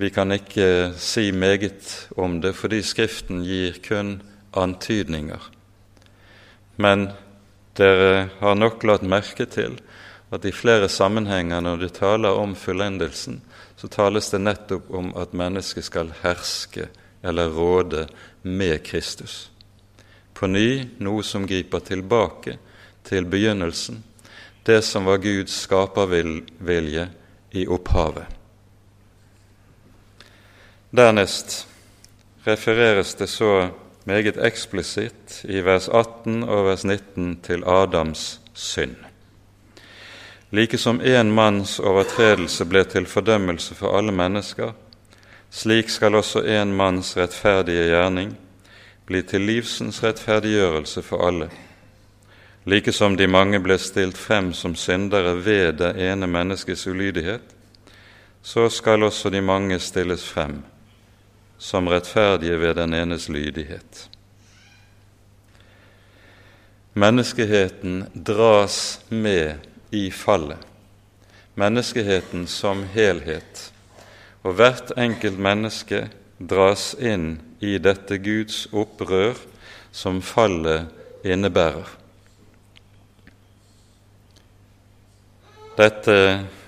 Vi 0.00 0.08
kan 0.10 0.32
ikke 0.32 0.92
si 0.96 1.30
meget 1.32 2.08
om 2.16 2.38
det, 2.40 2.54
fordi 2.56 2.80
Skriften 2.82 3.42
gir 3.44 3.76
kun 3.84 4.22
antydninger. 4.56 5.42
Men 6.80 7.10
dere 7.76 8.30
har 8.40 8.56
nok 8.56 8.84
lagt 8.88 9.04
merke 9.04 9.44
til 9.44 9.76
at 10.30 10.44
i 10.44 10.52
flere 10.54 10.88
sammenhenger 10.88 11.60
når 11.60 11.76
det 11.76 11.92
taler 11.98 12.38
om 12.38 12.54
fullendelsen, 12.54 13.40
så 13.76 13.88
tales 13.88 14.30
det 14.30 14.42
nettopp 14.42 14.90
om 14.94 15.12
at 15.18 15.34
mennesket 15.34 15.86
skal 15.86 16.12
herske 16.22 16.86
eller 17.22 17.50
råde 17.50 18.06
med 18.42 18.82
Kristus. 18.86 19.50
På 20.34 20.46
ny 20.46 20.86
noe 21.02 21.24
som 21.26 21.46
griper 21.48 21.82
tilbake 21.84 22.56
til 23.04 23.26
begynnelsen, 23.26 24.02
det 24.62 24.82
som 24.86 25.08
var 25.08 25.20
Guds 25.20 25.56
skapervilje 25.64 27.08
i 27.50 27.66
opphavet. 27.66 28.24
Dernest 30.90 31.66
refereres 32.44 33.14
det 33.14 33.28
så 33.30 33.68
meget 34.04 34.38
eksplisitt 34.42 35.42
i 35.44 35.60
vers 35.64 35.88
18 35.88 36.42
og 36.42 36.64
vers 36.66 36.84
19 36.84 37.36
til 37.46 37.64
Adams 37.64 38.40
synd. 38.54 38.96
Like 40.50 40.78
som 40.78 41.00
én 41.00 41.30
manns 41.30 41.78
overtredelse 41.80 42.64
ble 42.66 42.82
til 42.84 43.06
fordømmelse 43.06 43.74
for 43.74 43.94
alle 43.98 44.12
mennesker, 44.12 44.72
slik 45.50 45.90
skal 45.90 46.14
også 46.18 46.42
én 46.42 46.74
manns 46.74 47.16
rettferdige 47.16 47.86
gjerning 47.92 48.32
bli 49.06 49.22
til 49.22 49.46
livsens 49.46 50.02
rettferdiggjørelse 50.02 51.02
for 51.02 51.26
alle. 51.26 51.50
Like 52.66 52.92
som 52.92 53.16
de 53.16 53.26
mange 53.26 53.60
ble 53.62 53.78
stilt 53.78 54.18
frem 54.18 54.52
som 54.52 54.74
syndere 54.74 55.36
ved 55.44 55.78
det 55.78 55.94
ene 55.98 56.26
menneskets 56.26 56.86
ulydighet, 56.86 57.42
så 58.42 58.68
skal 58.68 59.02
også 59.02 59.30
de 59.30 59.40
mange 59.40 59.78
stilles 59.78 60.24
frem 60.24 60.62
som 61.58 61.88
rettferdige 61.88 62.60
ved 62.60 62.74
den 62.74 62.94
enes 62.94 63.28
lydighet. 63.28 64.08
Menneskeheten 66.94 68.06
dras 68.26 69.00
med 69.08 69.69
i 69.90 70.10
fallet, 70.10 70.58
menneskeheten 71.54 72.46
som 72.46 72.84
helhet, 72.94 73.70
og 74.42 74.56
hvert 74.58 74.92
enkelt 74.96 75.38
menneske 75.38 76.06
dras 76.38 76.92
inn 76.96 77.40
i 77.60 77.76
dette 77.82 78.16
Guds 78.22 78.64
opprør 78.72 79.36
som 79.92 80.22
fallet 80.24 80.88
innebærer. 81.26 81.88
Dette 85.80 86.16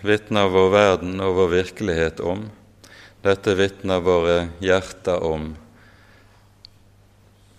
vitner 0.01 0.49
vår 0.53 0.69
verden 0.73 1.21
og 1.21 1.35
vår 1.37 1.51
virkelighet 1.53 2.21
om. 2.25 2.47
Dette 3.23 3.55
vitner 3.59 4.01
våre 4.03 4.37
hjerter 4.63 5.25
om 5.27 5.53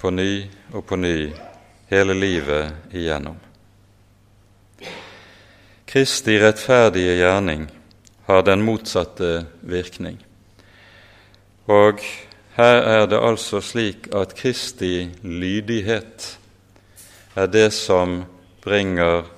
på 0.02 0.12
ny 0.12 0.32
og 0.74 0.84
på 0.90 0.98
ny 1.00 1.18
hele 1.92 2.16
livet 2.18 2.92
igjennom. 2.92 3.38
Kristi 5.94 6.40
rettferdige 6.42 7.20
gjerning 7.20 7.68
har 8.26 8.42
den 8.42 8.64
motsatte 8.66 9.44
virkning. 9.62 10.16
Og 11.70 12.02
her 12.56 12.80
er 12.96 13.06
det 13.06 13.20
altså 13.22 13.62
slik 13.62 14.10
at 14.10 14.34
Kristi 14.34 15.12
lydighet 15.22 16.32
er 17.38 17.54
det 17.54 17.70
som 17.78 18.24
bringer 18.66 19.30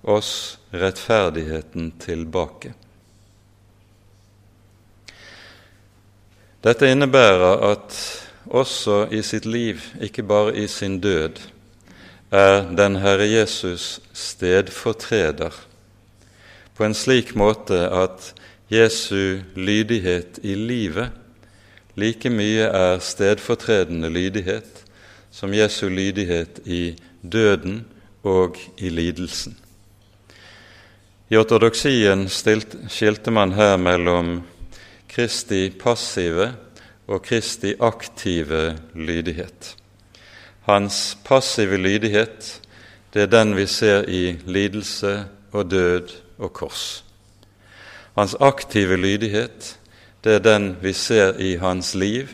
oss 0.00 0.56
rettferdigheten 0.72 1.92
tilbake. 2.00 2.72
Dette 6.64 6.88
innebærer 6.88 7.70
at 7.74 8.02
også 8.48 9.02
i 9.12 9.20
sitt 9.20 9.44
liv, 9.44 9.84
ikke 10.00 10.24
bare 10.24 10.56
i 10.56 10.64
sin 10.66 11.02
død, 11.04 11.44
er 12.32 12.70
den 12.72 13.02
Herre 13.04 13.28
Jesus 13.28 13.98
stedfortreder 14.16 15.66
på 16.80 16.86
en 16.88 16.94
slik 16.96 17.34
måte 17.36 17.76
at 17.92 18.30
Jesu 18.72 19.42
lydighet 19.52 20.38
i 20.40 20.54
livet 20.56 21.10
like 22.00 22.30
mye 22.32 22.70
er 22.72 23.02
stedfortredende 23.04 24.08
lydighet 24.08 24.78
som 25.28 25.52
Jesu 25.52 25.90
lydighet 25.92 26.62
i 26.64 26.94
døden 27.20 27.82
og 28.24 28.56
i 28.80 28.88
lidelsen. 28.88 29.58
I 31.28 31.36
ortodoksien 31.36 32.24
skilte 32.32 33.30
man 33.30 33.52
her 33.58 33.76
mellom 33.76 34.40
Kristi 35.12 35.68
passive 35.84 36.48
og 37.04 37.20
Kristi 37.28 37.74
aktive 37.76 38.78
lydighet. 38.96 39.74
Hans 40.64 41.12
passive 41.28 41.76
lydighet, 41.76 42.56
det 43.12 43.28
er 43.28 43.32
den 43.36 43.52
vi 43.60 43.68
ser 43.68 44.08
i 44.08 44.38
lidelse 44.48 45.16
og 45.52 45.70
død 45.76 46.29
og 46.40 46.52
kors. 46.56 47.04
Hans 48.16 48.34
aktive 48.40 48.96
lydighet, 48.96 49.76
det 50.24 50.34
er 50.34 50.44
den 50.44 50.76
vi 50.82 50.92
ser 50.92 51.38
i 51.38 51.56
hans 51.56 51.94
liv, 51.94 52.28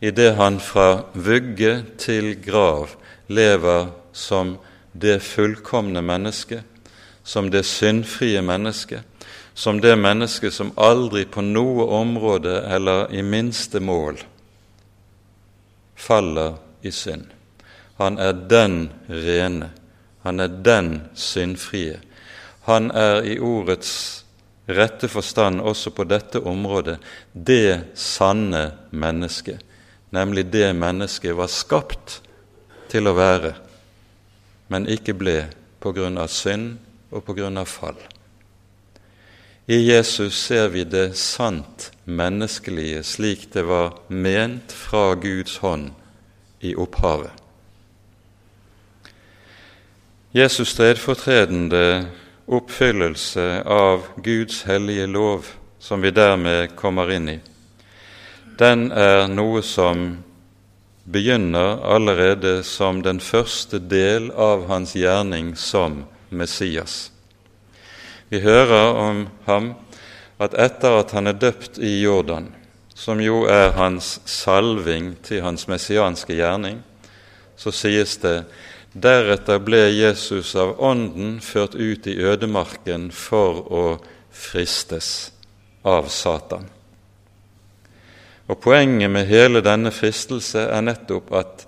i 0.00 0.10
det 0.10 0.34
han 0.36 0.60
fra 0.60 1.06
vugge 1.14 1.84
til 1.98 2.34
grav 2.44 2.96
lever 3.28 3.88
som 4.12 4.56
det 4.92 5.22
fullkomne 5.22 6.02
mennesket, 6.02 6.62
som 7.24 7.50
det 7.50 7.64
syndfrie 7.64 8.42
mennesket, 8.42 9.02
som 9.54 9.80
det 9.80 9.96
mennesket 9.98 10.52
som 10.52 10.74
aldri 10.76 11.24
på 11.24 11.40
noe 11.40 11.88
område 11.96 12.60
eller 12.68 13.12
i 13.12 13.22
minste 13.22 13.80
mål 13.80 14.20
faller 15.96 16.58
i 16.82 16.92
synd. 16.92 17.24
Han 17.96 18.18
er 18.18 18.32
den 18.32 18.90
rene, 19.08 19.70
han 20.22 20.40
er 20.40 20.52
den 20.64 21.00
syndfrie, 21.14 22.00
han 22.66 22.90
er 22.90 23.22
i 23.22 23.36
ordets 23.38 24.24
rette 24.66 25.06
forstand 25.08 25.60
også 25.62 25.92
på 25.94 26.06
dette 26.10 26.40
området 26.42 26.96
det 27.32 27.94
sanne 27.94 28.72
mennesket, 28.90 29.62
nemlig 30.10 30.48
det 30.50 30.72
mennesket 30.74 31.36
var 31.38 31.52
skapt 31.52 32.20
til 32.90 33.06
å 33.06 33.14
være, 33.14 33.54
men 34.66 34.90
ikke 34.90 35.14
ble 35.14 35.36
på 35.78 35.94
grunn 35.94 36.18
av 36.18 36.30
synd 36.34 36.76
og 37.14 37.22
på 37.26 37.36
grunn 37.38 37.62
av 37.62 37.70
fall. 37.70 37.98
I 39.66 39.78
Jesus 39.82 40.34
ser 40.34 40.68
vi 40.74 40.84
det 40.86 41.16
sant 41.18 41.90
menneskelige 42.04 43.02
slik 43.06 43.48
det 43.54 43.66
var 43.66 43.96
ment 44.10 44.74
fra 44.74 45.14
Guds 45.18 45.58
hånd 45.62 45.90
i 46.62 46.74
opphavet. 46.78 47.30
Jesus 50.34 50.74
stedfortredende 50.74 52.06
oppfyllelse 52.46 53.62
av 53.66 54.06
Guds 54.22 54.62
hellige 54.64 55.06
lov, 55.06 55.46
som 55.78 56.00
vi 56.00 56.10
dermed 56.10 56.76
kommer 56.76 57.10
inn 57.12 57.28
i, 57.28 57.40
den 58.58 58.88
er 58.92 59.26
noe 59.28 59.62
som 59.62 60.06
begynner 61.04 61.82
allerede 61.84 62.62
som 62.64 63.02
den 63.02 63.20
første 63.20 63.78
del 63.78 64.30
av 64.30 64.66
hans 64.70 64.94
gjerning 64.96 65.54
som 65.56 66.04
Messias. 66.28 67.10
Vi 68.28 68.40
hører 68.40 68.94
om 68.98 69.26
ham 69.46 69.74
at 70.42 70.56
etter 70.58 70.98
at 70.98 71.12
han 71.14 71.30
er 71.30 71.38
døpt 71.38 71.78
i 71.78 72.00
Jordan, 72.00 72.48
som 72.94 73.20
jo 73.20 73.44
er 73.46 73.76
hans 73.76 74.16
salving 74.24 75.14
til 75.22 75.44
hans 75.44 75.68
messianske 75.68 76.34
gjerning, 76.34 76.80
så 77.56 77.70
sies 77.72 78.16
det 78.24 78.40
Deretter 78.96 79.58
ble 79.60 79.82
Jesus 79.92 80.54
av 80.56 80.78
Ånden 80.80 81.36
ført 81.44 81.74
ut 81.76 82.06
i 82.08 82.14
ødemarken 82.16 83.10
for 83.12 83.58
å 83.68 83.84
fristes 84.32 85.32
av 85.84 86.08
Satan. 86.08 86.64
Og 88.48 88.60
Poenget 88.62 89.10
med 89.12 89.28
hele 89.28 89.60
denne 89.60 89.92
fristelse 89.92 90.62
er 90.70 90.84
nettopp 90.86 91.32
at 91.36 91.66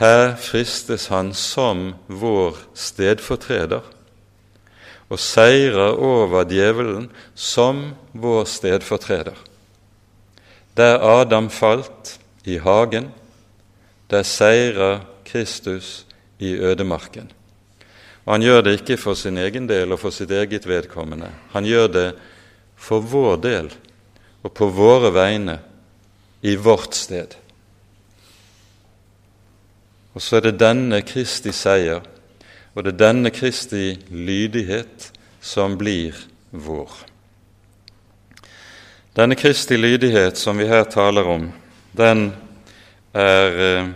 her 0.00 0.34
fristes 0.40 1.06
han 1.12 1.30
som 1.36 1.92
vår 2.08 2.58
stedfortreder 2.74 3.84
og 5.06 5.22
seirer 5.22 5.94
over 6.02 6.48
djevelen 6.50 7.06
som 7.34 7.92
vår 8.12 8.48
stedfortreder. 8.50 9.36
Der 10.76 10.98
Adam 10.98 11.48
falt, 11.50 12.18
i 12.46 12.58
hagen, 12.62 13.08
der 14.10 14.22
seirer 14.22 15.00
Kristus 15.26 16.05
i 16.38 16.54
ødemarken. 16.56 17.30
Og 18.26 18.32
han 18.34 18.42
gjør 18.42 18.64
det 18.66 18.74
ikke 18.80 18.98
for 18.98 19.14
sin 19.14 19.38
egen 19.38 19.68
del 19.70 19.94
og 19.94 20.00
for 20.02 20.14
sitt 20.14 20.30
eget 20.30 20.66
vedkommende. 20.66 21.30
Han 21.54 21.64
gjør 21.64 21.86
det 21.92 22.08
for 22.76 23.00
vår 23.00 23.36
del 23.44 23.70
og 24.42 24.52
på 24.54 24.68
våre 24.74 25.12
vegne 25.14 25.60
i 26.42 26.56
vårt 26.56 26.94
sted. 26.94 27.38
Og 30.14 30.22
så 30.22 30.38
er 30.38 30.48
det 30.48 30.60
denne 30.60 31.00
Kristi 31.06 31.52
seier 31.54 32.02
og 32.76 32.84
det 32.84 32.92
er 32.92 33.04
denne 33.06 33.32
Kristi 33.32 33.94
lydighet 34.12 35.08
som 35.40 35.78
blir 35.80 36.16
vår. 36.52 36.90
Denne 39.16 39.38
Kristi 39.40 39.78
lydighet 39.80 40.36
som 40.36 40.60
vi 40.60 40.68
her 40.68 40.84
taler 40.92 41.24
om, 41.24 41.46
den 41.96 42.26
er 43.16 43.62
eh, 43.64 43.88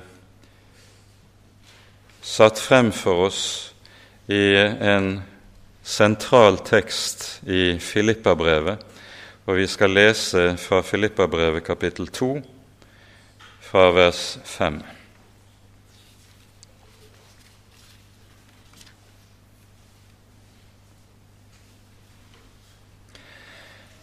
satt 2.31 2.59
frem 2.62 2.93
for 2.95 3.27
oss 3.27 3.40
i 4.31 4.55
en 4.55 5.23
sentral 5.83 6.61
tekst 6.62 7.40
i 7.51 7.75
Filippabrevet, 7.83 8.79
og 9.51 9.59
vi 9.59 9.66
skal 9.66 9.97
lese 9.97 10.53
fra 10.62 10.79
Filippabrevet 10.87 11.66
kapittel 11.66 12.07
2, 12.07 12.31
fra 13.66 13.88
vers 13.97 14.38
5. 14.47 14.79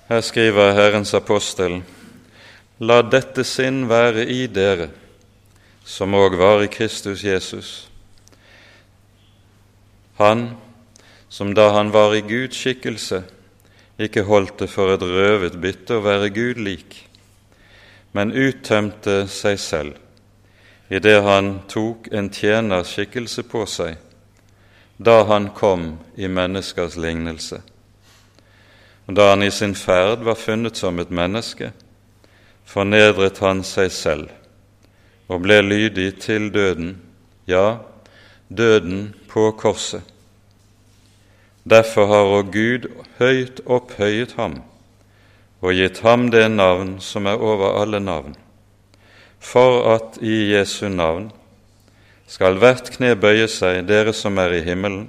Her 0.08 0.24
skriver 0.24 0.72
Herrens 0.76 1.14
apostel.: 1.14 1.82
La 2.80 3.02
dette 3.04 3.44
sinn 3.44 3.86
være 3.90 4.28
i 4.28 4.48
dere, 4.48 4.92
som 5.84 6.16
òg 6.16 6.36
var 6.40 6.64
i 6.64 6.72
Kristus 6.72 7.24
Jesus. 7.24 7.88
Han 10.18 10.50
som 11.30 11.54
da 11.54 11.70
han 11.76 11.92
var 11.92 12.16
i 12.16 12.22
Guds 12.22 12.58
skikkelse, 12.58 13.24
ikke 14.00 14.24
holdt 14.30 14.60
det 14.62 14.70
for 14.70 14.94
et 14.94 15.04
røvet 15.04 15.58
bytte 15.62 15.98
å 15.98 16.04
være 16.06 16.32
Gud 16.34 16.62
lik, 16.62 17.04
men 18.14 18.34
uttømte 18.34 19.24
seg 19.30 19.60
selv 19.62 20.04
idet 20.90 21.20
han 21.24 21.58
tok 21.68 22.08
en 22.16 22.30
tjeners 22.32 22.94
skikkelse 22.96 23.44
på 23.52 23.66
seg, 23.68 23.98
da 24.98 25.24
han 25.28 25.50
kom 25.56 25.98
i 26.16 26.30
menneskers 26.32 26.96
lignelse. 26.96 27.60
Og 29.08 29.16
da 29.16 29.30
han 29.34 29.44
i 29.44 29.52
sin 29.52 29.76
ferd 29.76 30.24
var 30.24 30.40
funnet 30.40 30.80
som 30.80 31.00
et 31.00 31.12
menneske, 31.12 31.72
fornedret 32.68 33.40
han 33.44 33.64
seg 33.68 33.92
selv 33.92 34.32
og 35.28 35.44
ble 35.44 35.60
lydig 35.64 36.14
til 36.24 36.48
døden, 36.56 36.96
ja, 37.48 37.80
døden 38.50 39.14
på 39.28 39.52
korset. 39.52 40.02
Derfor 41.68 42.08
har 42.08 42.32
òg 42.32 42.52
Gud 42.54 42.90
høyt 43.20 43.60
opphøyet 43.66 44.38
ham 44.38 44.62
og 45.62 45.74
gitt 45.74 46.00
ham 46.06 46.28
det 46.32 46.46
navn 46.54 46.98
som 47.02 47.26
er 47.28 47.42
over 47.42 47.82
alle 47.82 48.00
navn, 48.00 48.36
for 49.40 49.82
at 49.96 50.20
i 50.22 50.54
Jesu 50.54 50.88
navn 50.90 51.32
skal 52.28 52.60
hvert 52.62 52.92
kne 52.94 53.16
bøye 53.20 53.48
seg, 53.50 53.82
dere 53.90 54.14
som 54.14 54.38
er 54.38 54.54
i 54.60 54.64
himmelen, 54.66 55.08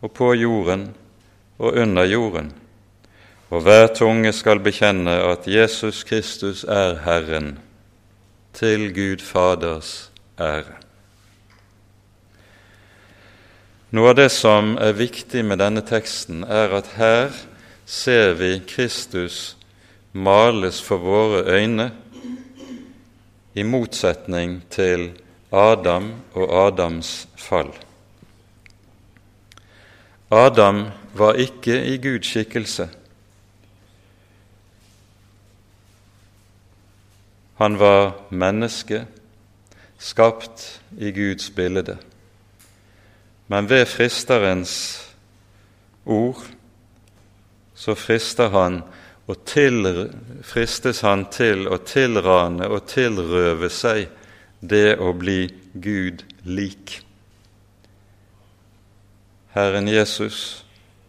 og 0.00 0.14
på 0.16 0.32
jorden 0.38 0.88
og 1.60 1.76
under 1.76 2.08
jorden, 2.08 2.52
og 3.50 3.66
hver 3.66 3.90
tunge 3.94 4.32
skal 4.32 4.62
bekjenne 4.64 5.18
at 5.28 5.48
Jesus 5.50 6.04
Kristus 6.08 6.64
er 6.64 7.02
Herren, 7.04 7.58
til 8.56 8.88
Gud 8.94 9.22
Faders 9.22 10.10
ære. 10.40 10.89
Noe 13.90 14.12
av 14.12 14.14
det 14.20 14.28
som 14.30 14.76
er 14.78 14.92
viktig 14.94 15.40
med 15.42 15.58
denne 15.58 15.82
teksten, 15.82 16.44
er 16.46 16.70
at 16.78 16.92
her 16.94 17.32
ser 17.90 18.36
vi 18.38 18.60
Kristus 18.62 19.56
males 20.14 20.78
for 20.78 21.02
våre 21.02 21.40
øyne, 21.58 21.88
i 23.58 23.64
motsetning 23.66 24.60
til 24.70 25.08
Adam 25.50 26.12
og 26.38 26.52
Adams 26.54 27.26
fall. 27.34 27.72
Adam 30.30 30.84
var 31.18 31.40
ikke 31.42 31.80
i 31.90 31.96
Guds 31.98 32.30
skikkelse. 32.30 32.86
Han 37.58 37.80
var 37.82 38.14
menneske, 38.30 39.02
skapt 39.98 40.78
i 40.94 41.10
Guds 41.10 41.50
bilde. 41.50 41.98
Men 43.50 43.66
ved 43.70 43.86
fristerens 43.90 44.74
ord 46.06 46.44
så 47.74 47.96
frister 47.98 48.52
han 48.54 48.82
og 49.30 49.44
til, 49.46 49.86
fristes 50.46 51.02
han 51.06 51.26
til 51.34 51.66
å 51.70 51.80
tilrane 51.86 52.68
og 52.70 52.86
tilrøve 52.90 53.70
seg 53.72 54.08
det 54.60 54.98
å 55.00 55.12
bli 55.16 55.44
Gud 55.72 56.22
lik. 56.46 57.00
Herren 59.54 59.88
Jesus 59.90 60.64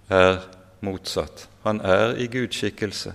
er 0.09 0.39
motsatt. 0.81 1.47
Han 1.65 1.81
er 1.85 2.15
i 2.17 2.29
Guds 2.31 2.57
skikkelse 2.57 3.13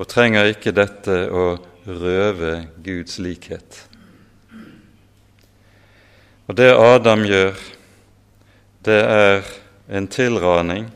og 0.00 0.08
trenger 0.10 0.50
ikke 0.50 0.74
dette 0.74 1.14
å 1.30 1.46
røve 1.86 2.52
Guds 2.82 3.20
likhet. 3.22 3.91
Og 6.48 6.56
det 6.58 6.70
Adam 6.74 7.22
gjør, 7.26 7.58
det 8.84 8.98
er 8.98 9.44
en 9.92 10.08
tilraning 10.10 10.88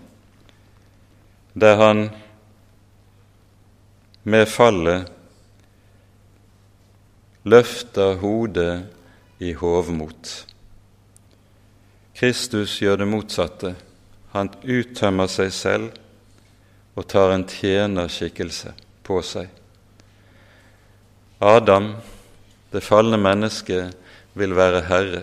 der 1.56 1.76
han 1.80 2.02
med 4.26 4.46
fallet 4.50 5.06
løfter 7.46 8.18
hodet 8.20 8.86
i 9.38 9.52
hovmot. 9.52 10.32
Kristus 12.16 12.78
gjør 12.82 12.96
det 13.02 13.08
motsatte. 13.08 13.74
Han 14.32 14.50
uttømmer 14.64 15.30
seg 15.30 15.52
selv 15.54 15.94
og 16.96 17.06
tar 17.08 17.34
en 17.34 17.46
tjenerskikkelse 17.48 18.72
på 19.06 19.20
seg. 19.22 19.46
Adam, 21.38 21.92
det 22.72 22.82
falne 22.82 23.20
mennesket, 23.20 23.94
vil 24.36 24.56
være 24.56 24.82
herre. 24.88 25.22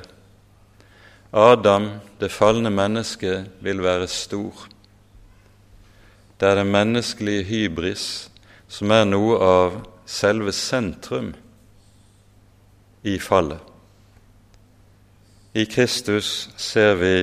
Adam, 1.34 1.89
det 2.19 2.30
falne 2.30 2.69
mennesket, 2.69 3.48
vil 3.60 3.82
være 3.82 4.08
stor. 4.08 4.67
Det 6.39 6.50
er 6.50 6.56
det 6.60 6.67
menneskelige 6.67 7.43
hybris 7.43 8.06
som 8.69 8.91
er 8.93 9.08
noe 9.10 9.38
av 9.41 9.80
selve 10.06 10.54
sentrum 10.54 11.32
i 13.04 13.17
fallet. 13.19 13.60
I 15.54 15.65
Kristus 15.65 16.50
ser 16.58 16.96
vi 17.02 17.15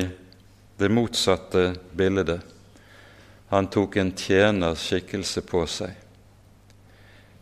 det 0.78 0.90
motsatte 0.90 1.74
bildet. 1.94 2.40
Han 3.50 3.66
tok 3.66 3.96
en 3.96 4.12
tjeners 4.14 4.84
skikkelse 4.86 5.42
på 5.46 5.64
seg. 5.66 5.94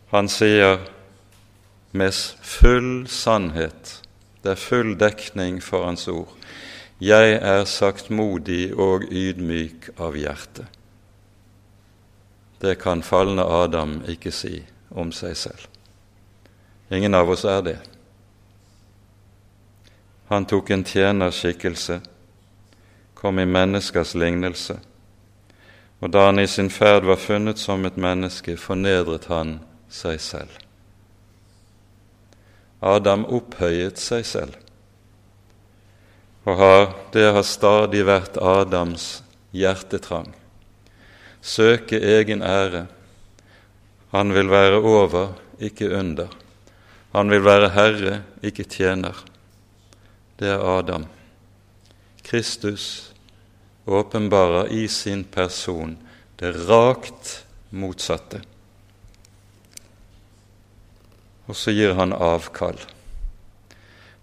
Han 0.09 0.29
sier 0.29 0.79
med 1.93 2.13
full 2.41 3.07
sannhet. 3.09 3.98
Det 4.43 4.51
er 4.51 4.59
full 4.59 4.95
dekning 4.99 5.59
for 5.63 5.85
hans 5.85 6.07
ord. 6.07 6.31
Jeg 6.99 7.39
er 7.39 7.63
saktmodig 7.63 8.73
og 8.75 9.05
ydmyk 9.11 9.89
av 9.99 10.15
hjerte. 10.19 10.65
Det 12.59 12.75
kan 12.79 13.03
falne 13.03 13.43
Adam 13.43 14.01
ikke 14.07 14.31
si 14.35 14.57
om 14.91 15.11
seg 15.15 15.37
selv. 15.39 15.67
Ingen 16.91 17.15
av 17.15 17.29
oss 17.29 17.45
er 17.47 17.61
det. 17.63 17.77
Han 20.29 20.45
tok 20.45 20.69
en 20.69 20.83
tjenerskikkelse, 20.83 22.01
kom 23.13 23.39
i 23.39 23.45
menneskers 23.45 24.13
lignelse, 24.15 24.75
og 25.99 26.11
da 26.11 26.25
han 26.27 26.39
i 26.39 26.47
sin 26.47 26.69
ferd 26.69 27.07
var 27.07 27.19
funnet 27.19 27.59
som 27.59 27.85
et 27.85 27.97
menneske, 27.97 28.57
fornedret 28.57 29.25
han 29.31 29.57
seg 29.89 30.19
selv. 30.21 30.68
Adam 32.79 33.25
opphøyet 33.27 33.99
seg 33.99 34.25
selv. 34.27 34.55
Og 36.47 36.93
det 37.13 37.27
har 37.35 37.45
stadig 37.45 38.05
vært 38.07 38.39
Adams 38.41 39.19
hjertetrang. 39.51 40.31
Søke 41.41 41.99
egen 41.99 42.41
ære. 42.41 42.87
Han 44.15 44.33
vil 44.33 44.49
være 44.49 44.79
over, 44.79 45.35
ikke 45.59 45.91
under. 45.93 46.31
Han 47.13 47.29
vil 47.29 47.43
være 47.45 47.69
herre, 47.75 48.21
ikke 48.43 48.63
tjener. 48.63 49.17
Det 50.39 50.49
er 50.49 50.63
Adam. 50.63 51.05
Kristus 52.23 53.11
åpenbarer 53.89 54.71
i 54.71 54.87
sin 54.87 55.23
person 55.23 55.97
det 56.39 56.53
rakt 56.69 57.43
motsatte. 57.69 58.41
Og 61.49 61.57
så 61.57 61.73
gir 61.73 61.95
han 61.97 62.13
avkall. 62.13 62.77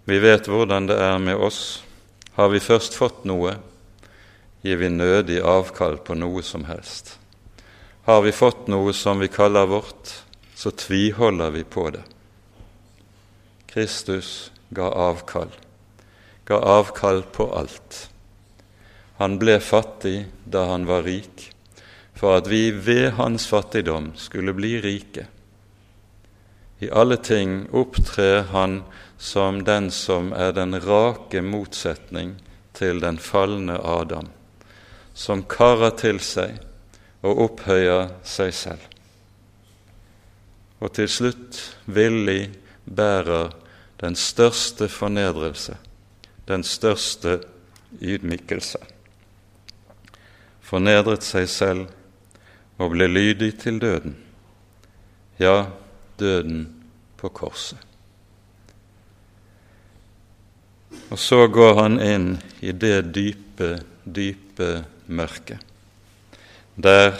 Vi 0.07 0.19
vet 0.23 0.47
hvordan 0.47 0.87
det 0.87 0.95
er 1.03 1.17
med 1.19 1.35
oss. 1.35 1.83
Har 2.39 2.53
vi 2.53 2.63
først 2.63 2.95
fått 2.95 3.25
noe, 3.27 3.57
gir 4.63 4.79
vi 4.79 4.87
nødig 4.93 5.41
avkall 5.43 5.99
på 5.99 6.15
noe 6.15 6.43
som 6.45 6.63
helst. 6.69 7.17
Har 8.07 8.21
vi 8.23 8.31
fått 8.31 8.69
noe 8.71 8.93
som 8.95 9.19
vi 9.19 9.27
kaller 9.27 9.67
vårt, 9.67 10.13
så 10.55 10.71
tviholder 10.71 11.51
vi 11.51 11.65
på 11.67 11.89
det. 11.91 12.05
Kristus 13.67 14.51
ga 14.69 14.87
avkall, 14.87 15.51
ga 16.47 16.61
avkall 16.79 17.25
på 17.35 17.49
alt. 17.59 18.07
Han 19.19 19.35
ble 19.41 19.59
fattig 19.59 20.27
da 20.45 20.69
han 20.71 20.87
var 20.87 21.03
rik, 21.03 21.49
for 22.15 22.39
at 22.39 22.47
vi 22.47 22.69
ved 22.71 23.17
hans 23.19 23.49
fattigdom 23.51 24.13
skulle 24.15 24.55
bli 24.55 24.77
rike. 24.81 25.27
I 26.79 26.89
alle 26.89 27.17
ting 27.17 27.69
opptrer 27.71 28.43
han 28.51 28.83
som 29.17 29.63
den 29.63 29.91
som 29.91 30.33
er 30.33 30.51
den 30.53 30.77
rake 30.79 31.41
motsetning 31.41 32.35
til 32.77 32.99
den 33.01 33.17
falne 33.17 33.79
Adam, 33.81 34.27
som 35.13 35.41
karer 35.49 35.95
til 35.97 36.21
seg 36.21 36.59
og 37.25 37.41
opphøyer 37.47 38.11
seg 38.21 38.53
selv. 38.53 38.83
Og 40.77 40.93
til 40.93 41.09
slutt 41.09 41.57
villig 41.89 42.51
bærer 42.85 43.49
den 43.97 44.13
største 44.15 44.85
fornedrelse, 44.87 45.73
den 46.45 46.61
største 46.63 47.39
ydmykelse. 47.97 48.77
Fornedret 50.61 51.25
seg 51.25 51.49
selv 51.49 51.87
og 52.77 52.93
ble 52.93 53.09
lydig 53.09 53.55
til 53.63 53.81
døden, 53.81 54.13
ja, 55.41 55.65
døden 56.19 56.65
på 57.17 57.29
korset. 57.29 57.77
Og 61.09 61.19
så 61.19 61.47
går 61.47 61.81
han 61.81 61.99
inn 62.03 62.27
i 62.59 62.71
det 62.71 63.13
dype, 63.15 63.77
dype 64.03 64.69
mørket, 65.07 65.61
der 66.75 67.15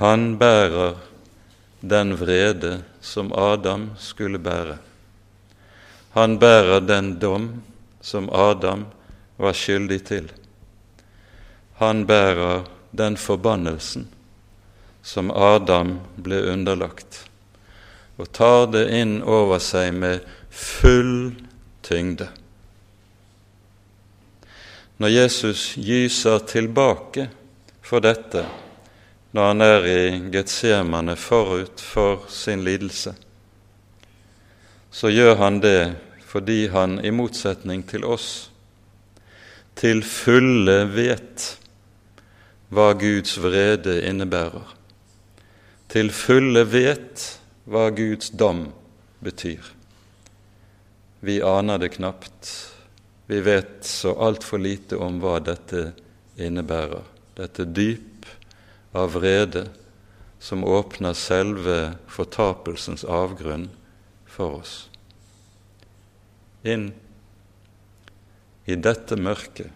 han 0.00 0.38
bærer 0.40 0.96
den 1.80 2.14
vrede 2.16 2.82
som 3.00 3.32
Adam 3.36 3.90
skulle 4.00 4.38
bære. 4.38 4.78
Han 6.16 6.38
bærer 6.40 6.80
den 6.80 7.18
dom 7.20 7.50
som 8.00 8.30
Adam 8.32 8.86
var 9.36 9.52
skyldig 9.52 10.00
til. 10.08 10.30
Han 11.80 12.06
bærer 12.06 12.64
den 12.96 13.16
forbannelsen 13.16 14.08
som 15.02 15.30
Adam 15.30 15.98
ble 16.16 16.42
underlagt, 16.52 17.24
og 18.20 18.32
tar 18.36 18.66
det 18.74 18.86
inn 18.94 19.20
over 19.22 19.60
seg 19.62 19.94
med 19.96 20.26
full 20.50 21.32
tyngde. 21.86 22.28
Når 25.00 25.08
Jesus 25.08 25.62
gyser 25.80 26.42
tilbake 26.44 27.30
for 27.80 28.04
dette 28.04 28.44
når 29.30 29.46
han 29.46 29.62
er 29.62 29.86
i 29.86 30.00
Getsemane 30.34 31.14
forut 31.16 31.80
for 31.80 32.26
sin 32.28 32.64
lidelse, 32.66 33.14
så 34.90 35.10
gjør 35.10 35.36
han 35.38 35.60
det 35.62 35.94
fordi 36.30 36.68
han, 36.70 36.98
i 37.02 37.10
motsetning 37.10 37.82
til 37.86 38.04
oss, 38.06 38.50
til 39.78 40.02
fulle 40.06 40.84
vet 40.92 41.46
hva 42.70 42.90
Guds 42.98 43.38
vrede 43.42 43.96
innebærer 44.06 44.76
til 45.90 46.12
fulle 46.14 46.62
vet 46.70 47.24
hva 47.70 47.88
Guds 47.94 48.30
dom 48.30 48.68
betyr. 49.22 49.62
Vi 51.20 51.40
aner 51.42 51.80
det 51.82 51.92
knapt. 51.96 52.50
Vi 53.26 53.40
vet 53.44 53.82
så 53.86 54.14
altfor 54.14 54.62
lite 54.62 54.98
om 55.02 55.18
hva 55.22 55.38
dette 55.42 55.90
innebærer, 56.40 57.02
dette 57.36 57.66
dyp 57.66 58.26
av 58.96 59.12
vrede 59.18 59.66
som 60.40 60.64
åpner 60.64 61.14
selve 61.14 61.92
fortapelsens 62.10 63.04
avgrunn 63.04 63.68
for 64.30 64.62
oss. 64.62 64.74
Inn 66.64 66.90
i 68.64 68.78
dette 68.78 69.18
mørket 69.20 69.70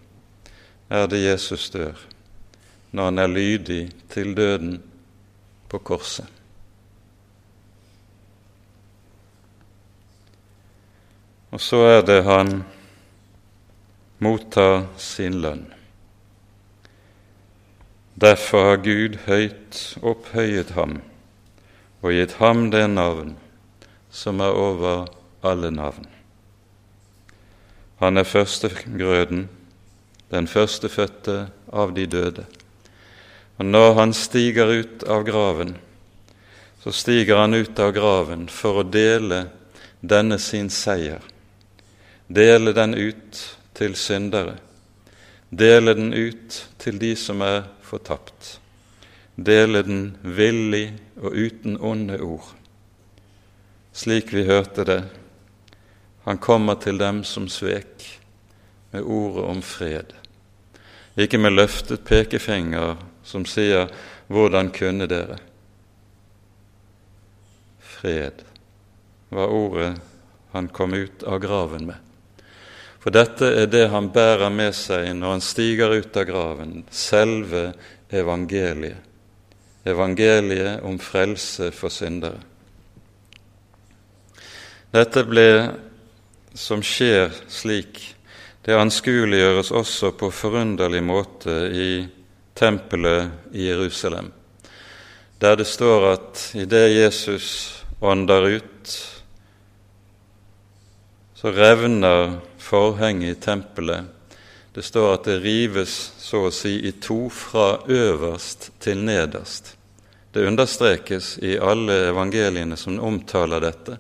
er 0.89 1.07
det 1.11 1.21
Jesus 1.25 1.69
dør, 1.75 1.99
når 2.95 3.11
han 3.11 3.23
er 3.23 3.33
lydig 3.35 3.83
til 4.13 4.35
døden 4.37 4.79
på 5.75 5.83
korset. 5.83 6.31
Og 11.51 11.63
så 11.63 11.81
er 11.87 12.01
det 12.07 12.21
han 12.27 12.63
mottar 14.23 14.87
sin 14.99 15.41
lønn. 15.43 15.67
Derfor 18.15 18.71
har 18.71 18.83
Gud 18.87 19.19
høyt 19.27 19.83
opphøyet 20.03 20.71
ham 20.79 21.01
og 22.05 22.15
gitt 22.15 22.37
ham 22.39 22.69
det 22.71 22.87
navn 22.93 23.35
som 24.15 24.43
er 24.45 24.55
over 24.55 25.09
alle 25.43 25.73
navn. 25.75 26.07
Han 27.99 28.19
er 28.19 28.29
førstegrøden, 28.29 29.49
den 30.31 30.47
førstefødte 30.51 31.49
av 31.73 31.95
de 31.97 32.07
døde. 32.07 32.47
Og 33.57 33.67
når 33.67 33.95
han 33.95 34.15
stiger 34.15 34.67
ut 34.67 35.05
av 35.07 35.25
graven, 35.25 35.77
så 36.83 36.93
stiger 36.93 37.37
han 37.37 37.55
ut 37.55 37.79
av 37.79 37.93
graven 37.95 38.49
for 38.51 38.83
å 38.83 38.89
dele 38.89 39.47
denne 40.01 40.39
sin 40.43 40.71
seier. 40.71 41.23
Dele 42.27 42.73
den 42.73 42.95
ut 42.95 43.41
til 43.77 43.95
syndere. 43.97 44.59
Dele 45.51 45.95
den 45.95 46.13
ut 46.13 46.59
til 46.83 46.99
de 46.99 47.15
som 47.17 47.43
er 47.47 47.63
fortapt. 47.83 48.59
Dele 49.37 49.83
den 49.87 50.03
villig 50.23 50.89
og 51.23 51.33
uten 51.33 51.79
onde 51.81 52.19
ord. 52.23 52.51
Slik 53.95 54.33
vi 54.35 54.45
hørte 54.49 54.85
det, 54.85 55.03
han 56.25 56.39
kommer 56.39 56.75
til 56.75 56.99
dem 56.99 57.23
som 57.25 57.49
svek, 57.49 58.21
med 58.91 59.03
ordet 59.03 59.45
om 59.45 59.63
fred. 59.63 60.13
Ikke 61.19 61.39
med 61.39 61.55
løftet 61.55 62.05
pekefinger 62.07 62.97
som 63.25 63.45
sier 63.45 63.89
'Hvordan 64.29 64.71
kunne 64.71 65.07
dere?' 65.07 65.39
Fred 67.81 68.45
var 69.29 69.47
ordet 69.47 69.95
han 70.53 70.69
kom 70.69 70.95
ut 70.95 71.23
av 71.23 71.39
graven 71.39 71.87
med. 71.87 71.97
For 73.05 73.11
dette 73.11 73.45
er 73.45 73.67
det 73.67 73.89
han 73.93 74.07
bærer 74.15 74.49
med 74.49 74.73
seg 74.73 75.11
når 75.17 75.35
han 75.35 75.43
stiger 75.45 75.93
ut 75.93 76.17
av 76.17 76.25
graven, 76.25 76.85
selve 76.91 77.73
evangeliet. 78.09 78.97
Evangeliet 79.85 80.81
om 80.83 80.97
frelse 80.99 81.69
for 81.75 81.93
syndere. 81.93 82.41
Dette 84.95 85.25
ble, 85.27 85.49
som 86.55 86.81
skjer 86.81 87.35
slik, 87.51 87.99
det 88.65 88.79
anskueliggjøres 88.79 89.75
også 89.75 90.15
på 90.17 90.31
forunderlig 90.33 91.03
måte 91.05 91.57
i 91.75 91.89
tempelet 92.55 93.31
i 93.53 93.67
Jerusalem, 93.69 94.33
der 95.39 95.57
det 95.57 95.67
står 95.67 96.07
at 96.13 96.51
idet 96.55 96.91
Jesus 96.95 97.49
ånder 98.01 98.47
ut, 98.59 98.95
så 101.35 101.51
revner 101.53 102.39
forhenget 102.59 103.37
i 103.37 103.41
tempelet. 103.41 104.05
Det 104.75 104.83
står 104.83 105.13
at 105.15 105.27
det 105.29 105.39
rives 105.45 105.93
så 106.19 106.47
å 106.49 106.55
si 106.55 106.79
i 106.89 106.95
to 107.05 107.29
fra 107.31 107.85
øverst 107.87 108.71
til 108.83 109.05
nederst. 109.05 109.77
Det 110.35 110.47
understrekes 110.49 111.37
i 111.47 111.59
alle 111.59 112.09
evangeliene 112.09 112.77
som 112.77 112.99
omtaler 112.99 113.63
dette, 113.63 113.99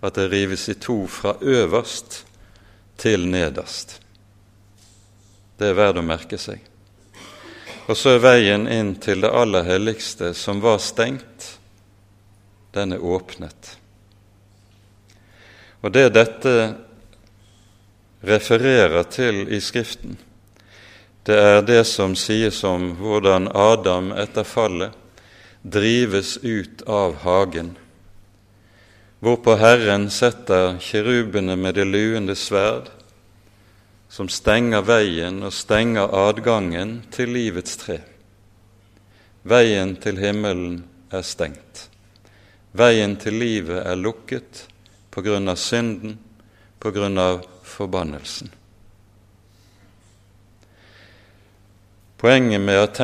at 0.00 0.14
det 0.14 0.28
rives 0.30 0.68
i 0.68 0.76
to 0.78 1.00
fra 1.10 1.34
øverst 1.40 2.20
til 3.00 3.26
nederst. 3.26 3.96
Det 5.58 5.72
er 5.72 5.78
verdt 5.80 5.98
å 5.98 6.06
merke 6.06 6.38
seg. 6.38 6.60
Og 7.86 7.94
så 7.94 8.16
er 8.16 8.24
veien 8.24 8.66
inn 8.66 8.96
til 8.98 9.22
det 9.22 9.30
aller 9.30 9.66
helligste, 9.66 10.32
som 10.34 10.58
var 10.62 10.80
stengt, 10.82 11.52
den 12.74 12.96
er 12.96 13.04
åpnet. 13.04 13.76
Og 15.86 15.92
det 15.94 16.08
dette 16.16 16.54
refererer 18.26 19.06
til 19.06 19.44
i 19.54 19.60
Skriften, 19.62 20.16
det 21.26 21.38
er 21.38 21.62
det 21.66 21.84
som 21.86 22.14
sies 22.18 22.58
om 22.66 22.92
hvordan 22.98 23.48
Adam 23.54 24.12
etter 24.14 24.46
fallet 24.46 24.94
drives 25.62 26.36
ut 26.42 26.82
av 26.86 27.16
hagen, 27.22 27.72
hvorpå 29.22 29.56
Herren 29.58 30.10
setter 30.10 30.78
kirubene 30.82 31.56
med 31.58 31.78
det 31.78 31.86
luende 31.86 32.34
sverd, 32.38 32.90
som 34.08 34.28
stenger 34.28 34.84
veien 34.86 35.42
og 35.42 35.52
stenger 35.52 36.12
adgangen 36.14 37.00
til 37.14 37.32
livets 37.34 37.76
tre. 37.80 37.98
Veien 39.46 39.96
til 40.02 40.18
himmelen 40.18 40.80
er 41.14 41.22
stengt. 41.26 41.88
Veien 42.76 43.16
til 43.20 43.38
livet 43.40 43.82
er 43.86 43.96
lukket 43.96 44.66
på 45.10 45.22
grunn 45.24 45.48
av 45.48 45.56
synden, 45.56 46.18
på 46.78 46.90
grunn 46.92 47.18
av 47.18 47.44
forbannelsen. 47.64 48.50
Poenget 52.16 52.60
med 52.60 52.80
at 52.80 53.00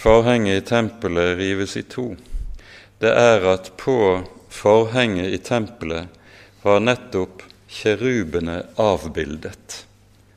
forhenget 0.00 0.62
i 0.62 0.66
tempelet 0.66 1.36
rives 1.38 1.76
i 1.76 1.82
to, 1.82 2.12
det 3.02 3.10
er 3.10 3.46
at 3.50 3.72
på 3.76 3.96
forhenget 4.48 5.34
i 5.34 5.38
tempelet 5.42 6.06
var 6.62 6.82
nettopp 6.82 7.42
kjerubene 7.66 8.60
avbildet, 8.78 9.82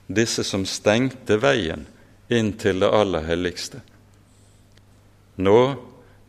disse 0.08 0.44
som 0.44 0.66
stengte 0.66 1.38
veien 1.42 1.86
inn 2.30 2.54
til 2.58 2.82
det 2.82 2.90
aller 2.94 3.26
helligste. 3.26 3.82
Nå 5.38 5.60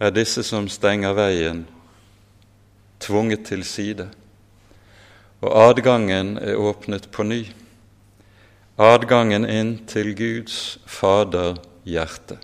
er 0.00 0.12
disse 0.12 0.42
som 0.44 0.68
stenger 0.68 1.14
veien, 1.16 1.64
tvunget 3.00 3.46
til 3.48 3.64
side, 3.64 4.08
og 5.44 5.52
adgangen 5.68 6.36
er 6.40 6.56
åpnet 6.56 7.10
på 7.12 7.24
ny. 7.28 7.44
Adgangen 8.80 9.44
inn 9.48 9.78
til 9.88 10.12
Guds 10.16 10.78
Fader 10.84 11.56
hjerte. 11.84 12.38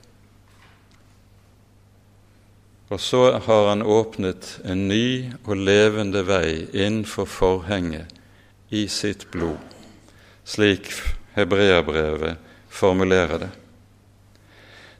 Og 2.92 3.00
så 3.00 3.38
har 3.40 3.68
han 3.70 3.82
åpnet 3.82 4.58
en 4.68 4.86
ny 4.88 5.32
og 5.46 5.56
levende 5.56 6.20
vei 6.28 6.68
innenfor 6.72 7.24
forhenget 7.24 8.12
i 8.68 8.84
sitt 8.88 9.30
blod, 9.32 9.60
slik 10.44 10.92
hebreerbrevet 11.34 12.36
formulerer 12.68 13.38
det. 13.38 13.50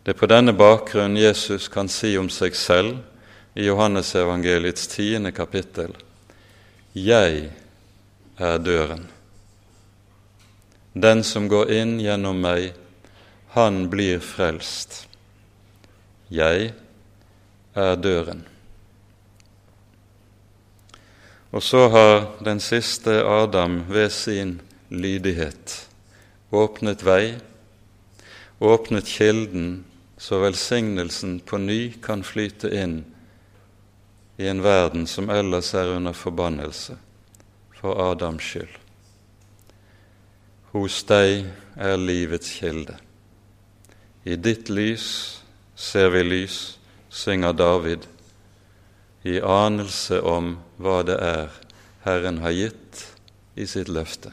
Det 0.02 0.10
er 0.10 0.18
på 0.18 0.26
denne 0.26 0.52
bakgrunn 0.52 1.16
Jesus 1.16 1.68
kan 1.70 1.88
si 1.88 2.16
om 2.18 2.30
seg 2.32 2.56
selv 2.58 2.98
i 3.54 3.68
Johannesevangeliets 3.68 4.88
tiende 4.90 5.30
kapittel 5.32 5.92
Jeg 6.92 7.50
er 8.36 8.58
døren. 8.58 9.06
Den 10.92 11.22
som 11.24 11.46
går 11.48 11.70
inn 11.72 11.94
gjennom 12.00 12.40
meg, 12.42 12.72
han 13.54 13.86
blir 13.92 14.20
frelst. 14.20 15.06
Jeg 16.28 16.72
er 17.72 17.96
døren. 17.96 18.42
Og 21.52 21.62
så 21.62 21.86
har 21.92 22.18
den 22.44 22.60
siste 22.60 23.22
Adam 23.24 23.84
ved 23.88 24.12
sin 24.12 24.60
lydighet 24.88 25.91
åpnet 26.52 27.02
vei, 27.02 27.34
åpnet 28.58 29.08
kilden, 29.08 29.84
så 30.16 30.38
velsignelsen 30.38 31.40
på 31.40 31.58
ny 31.58 31.92
kan 32.04 32.20
flyte 32.22 32.68
inn 32.76 32.98
i 34.36 34.46
en 34.46 34.60
verden 34.62 35.06
som 35.08 35.30
ellers 35.32 35.72
er 35.74 35.96
under 35.96 36.12
forbannelse 36.12 36.98
for 37.80 37.98
Adams 38.10 38.44
skyld. 38.44 38.76
Hos 40.76 41.00
deg 41.08 41.48
er 41.76 41.96
livets 41.98 42.52
kilde. 42.60 42.98
I 44.24 44.36
ditt 44.36 44.70
lys 44.70 45.08
ser 45.74 46.12
vi 46.14 46.22
lys, 46.22 46.76
synger 47.10 47.56
David, 47.56 48.06
i 49.24 49.40
anelse 49.40 50.20
om 50.20 50.54
hva 50.76 51.00
det 51.06 51.18
er 51.18 51.58
Herren 52.04 52.44
har 52.44 52.54
gitt 52.54 53.04
i 53.56 53.66
sitt 53.66 53.88
løfte. 53.88 54.32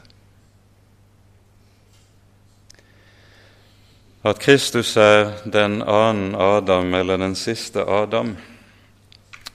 At 4.22 4.38
Kristus 4.38 4.96
er 5.00 5.30
den 5.48 5.78
annen 5.82 6.34
Adam, 6.34 6.94
eller 6.94 7.18
den 7.18 7.34
siste 7.34 7.84
Adam, 7.88 8.34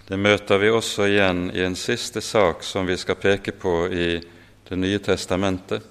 det 0.07 0.17
møter 0.17 0.57
vi 0.57 0.71
også 0.73 1.05
igjen 1.05 1.51
i 1.53 1.61
en 1.65 1.77
siste 1.77 2.21
sak 2.21 2.63
som 2.65 2.87
vi 2.89 2.97
skal 2.97 3.19
peke 3.21 3.53
på 3.53 3.75
i 3.93 4.07
Det 4.65 4.77
nye 4.81 4.97
testamentet 4.97 5.83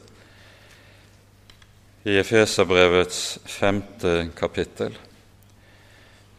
i 2.03 2.17
Efeserbrevets 2.19 3.39
femte 3.47 4.31
kapittel. 4.35 4.97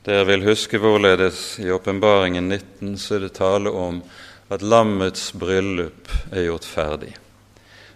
Dere 0.03 0.25
vil 0.27 0.43
huske 0.43 0.81
hvorledes 0.83 1.55
i 1.63 1.71
Åpenbaringen 1.71 2.49
19 2.51 2.97
så 2.99 3.15
er 3.15 3.23
det 3.23 3.37
tale 3.39 3.71
om 3.71 4.03
at 4.51 4.61
lammets 4.61 5.31
bryllup 5.31 6.11
er 6.33 6.49
gjort 6.49 6.67
ferdig. 6.67 7.15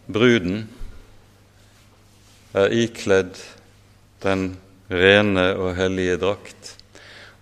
Bruden 0.07 0.69
er 2.55 2.71
ikledd 2.71 3.35
den 4.24 4.57
rene 4.89 5.53
og 5.55 5.76
hellige 5.78 6.17
drakt, 6.22 6.76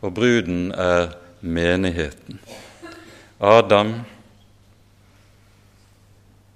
og 0.01 0.13
bruden 0.13 0.71
er 0.71 1.15
menigheten. 1.41 2.39
Adam 3.39 3.93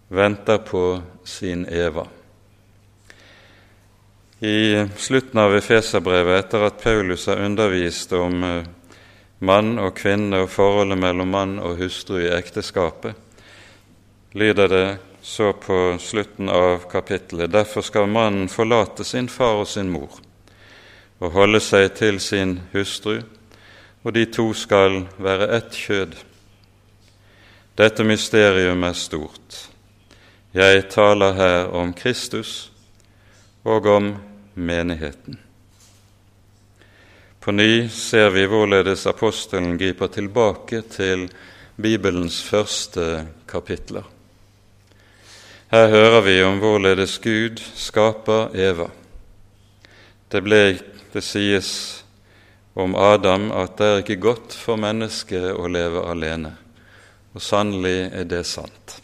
venter 0.10 0.58
på 0.58 1.02
sin 1.24 1.66
Eva. 1.70 2.08
I 4.40 4.88
slutten 4.98 5.40
av 5.40 5.54
Efeserbrevet, 5.56 6.40
etter 6.40 6.66
at 6.66 6.80
Paulus 6.82 7.28
har 7.30 7.44
undervist 7.46 8.14
om 8.18 8.44
eh, 8.44 8.64
mann 9.46 9.76
og 9.78 9.94
kvinne 10.00 10.40
og 10.42 10.50
forholdet 10.50 10.98
mellom 10.98 11.30
mann 11.30 11.60
og 11.62 11.78
hustru 11.78 12.18
i 12.24 12.32
ekteskapet, 12.34 13.14
lyder 14.34 14.72
det 14.72 14.86
så 15.22 15.54
på 15.54 15.98
slutten 16.00 16.50
av 16.50 16.90
kapittelet.: 16.92 17.52
Derfor 17.52 17.82
skal 17.82 18.08
mannen 18.08 18.50
forlate 18.50 19.04
sin 19.04 19.30
far 19.30 19.62
og 19.62 19.68
sin 19.68 19.90
mor 19.90 20.20
og 21.22 21.36
holde 21.36 21.60
seg 21.62 21.92
til 22.00 22.18
sin 22.20 22.56
hustru, 22.74 23.20
og 24.02 24.14
de 24.16 24.26
to 24.26 24.48
skal 24.58 25.04
være 25.22 25.52
ett 25.58 25.78
kjød. 25.78 26.16
Dette 27.78 28.04
mysterium 28.04 28.84
er 28.84 28.98
stort. 28.98 29.60
Jeg 30.54 30.90
taler 30.92 31.38
her 31.38 31.70
om 31.78 31.94
Kristus 31.94 32.72
og 33.64 33.86
om 33.86 34.10
menigheten. 34.56 35.38
På 37.42 37.54
ny 37.54 37.88
ser 37.90 38.34
vi 38.34 38.44
hvorledes 38.50 39.08
apostelen 39.10 39.78
griper 39.78 40.12
tilbake 40.14 40.82
til 40.92 41.30
Bibelens 41.82 42.42
første 42.44 43.28
kapitler. 43.50 44.11
Her 45.72 45.88
hører 45.88 46.22
vi 46.22 46.34
om 46.44 46.58
hvorledes 46.60 47.14
Gud 47.24 47.62
skaper 47.80 48.52
Eva. 48.60 48.90
Det, 50.32 50.42
ble, 50.44 50.80
det 51.14 51.24
sies 51.24 51.70
om 52.76 52.96
Adam 52.96 53.50
at 53.56 53.78
det 53.80 53.88
er 53.88 54.04
ikke 54.04 54.20
godt 54.26 54.56
for 54.56 54.80
mennesket 54.80 55.54
å 55.56 55.70
leve 55.72 56.04
alene. 56.12 56.52
Og 57.32 57.44
sannelig 57.44 58.10
er 58.12 58.28
det 58.28 58.44
sant. 58.50 58.98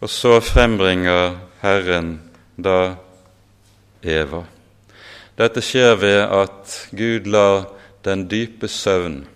Og 0.00 0.08
så 0.08 0.38
frembringer 0.40 1.36
Herren 1.60 2.14
da 2.56 2.94
Eva. 4.00 4.46
Dette 5.36 5.60
skjer 5.60 5.98
ved 6.00 6.22
at 6.24 6.78
Gud 6.96 7.28
lar 7.28 7.66
den 8.06 8.24
dype 8.30 8.70
søvn 8.72 9.26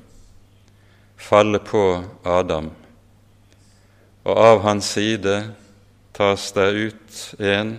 falle 1.22 1.58
på 1.58 2.04
Adam, 2.24 2.70
og 4.24 4.38
av 4.38 4.60
hans 4.62 4.92
side 4.94 5.36
tas 6.14 6.52
det 6.54 6.68
ut 6.70 7.22
en 7.42 7.76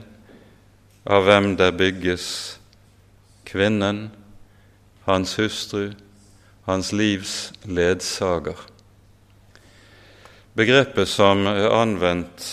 av 1.04 1.24
hvem 1.28 1.54
det 1.60 1.72
bygges 1.80 2.28
kvinnen, 3.48 4.10
hans 5.06 5.36
hustru, 5.40 5.92
hans 6.66 6.92
livs 6.96 7.52
ledsager. 7.64 8.58
Begrepet 10.54 11.10
som 11.10 11.48
er 11.50 11.72
anvendt 11.74 12.48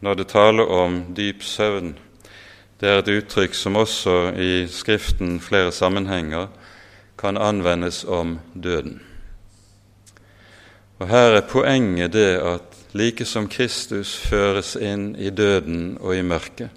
når 0.00 0.20
det 0.20 0.30
taler 0.32 0.72
om 0.72 1.02
dyp 1.16 1.44
søvn, 1.44 1.94
det 2.80 2.88
er 2.88 3.02
et 3.02 3.12
uttrykk 3.12 3.54
som 3.56 3.76
også 3.76 4.32
i 4.40 4.64
Skriften 4.72 5.36
flere 5.44 5.72
sammenhenger 5.72 6.48
kan 7.20 7.36
anvendes 7.36 8.04
om 8.08 8.38
døden. 8.54 9.02
Og 11.00 11.08
Her 11.08 11.36
er 11.36 11.48
poenget 11.48 12.12
det 12.12 12.38
at 12.40 12.69
like 12.92 13.24
som 13.24 13.48
Kristus 13.48 14.16
føres 14.16 14.74
inn 14.76 15.14
i 15.16 15.30
døden 15.30 15.96
og 16.00 16.16
i 16.16 16.22
mørket, 16.26 16.70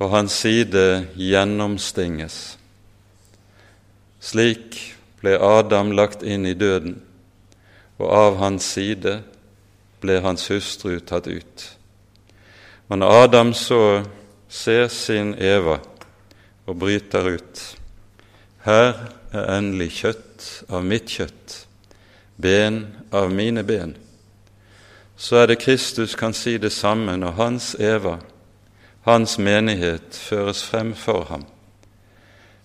og 0.00 0.12
hans 0.14 0.38
side 0.44 1.06
gjennomstinges, 1.18 2.38
slik 4.20 4.78
ble 5.20 5.36
Adam 5.36 5.92
lagt 5.96 6.22
inn 6.22 6.46
i 6.48 6.54
døden, 6.54 7.00
og 8.00 8.06
av 8.14 8.38
hans 8.40 8.70
side 8.76 9.18
ble 10.00 10.20
hans 10.24 10.46
hustru 10.48 10.96
tatt 11.04 11.28
ut. 11.28 11.66
Men 12.88 13.04
Adam 13.04 13.52
så 13.54 14.02
ser 14.48 14.88
sin 14.88 15.34
Eva 15.36 15.78
og 16.66 16.78
bryter 16.80 17.36
ut, 17.36 17.66
Her 18.60 18.90
er 19.32 19.46
endelig 19.56 19.90
kjøtt 20.02 20.46
av 20.68 20.84
mitt 20.84 21.08
kjøtt, 21.08 21.54
ben 22.36 22.82
av 23.12 23.30
mine 23.32 23.62
ben. 23.64 23.94
Så 25.20 25.36
er 25.36 25.46
det 25.46 25.58
Kristus 25.60 26.14
kan 26.14 26.32
si 26.32 26.56
det 26.56 26.72
samme 26.72 27.12
når 27.20 27.34
hans 27.36 27.74
Eva, 27.76 28.16
hans 29.04 29.36
menighet, 29.38 30.16
føres 30.16 30.62
frem 30.64 30.94
for 30.96 31.26
ham. 31.28 31.44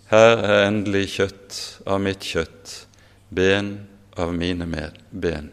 Her 0.07 0.39
er 0.39 0.67
endelig 0.69 1.09
kjøtt 1.17 1.59
av 1.83 1.99
mitt 1.99 2.23
kjøtt, 2.23 2.87
ben 3.27 3.73
av 4.15 4.31
mine 4.31 4.69
ben. 5.11 5.51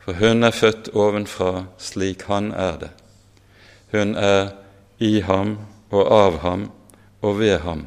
For 0.00 0.16
hun 0.16 0.48
er 0.48 0.56
født 0.56 0.88
ovenfra 0.96 1.66
slik 1.76 2.24
han 2.32 2.52
er 2.56 2.80
det. 2.80 2.92
Hun 3.92 4.16
er 4.16 4.54
i 5.04 5.20
ham 5.20 5.58
og 5.92 6.12
av 6.12 6.38
ham 6.48 6.70
og 7.20 7.40
ved 7.44 7.58
ham. 7.60 7.86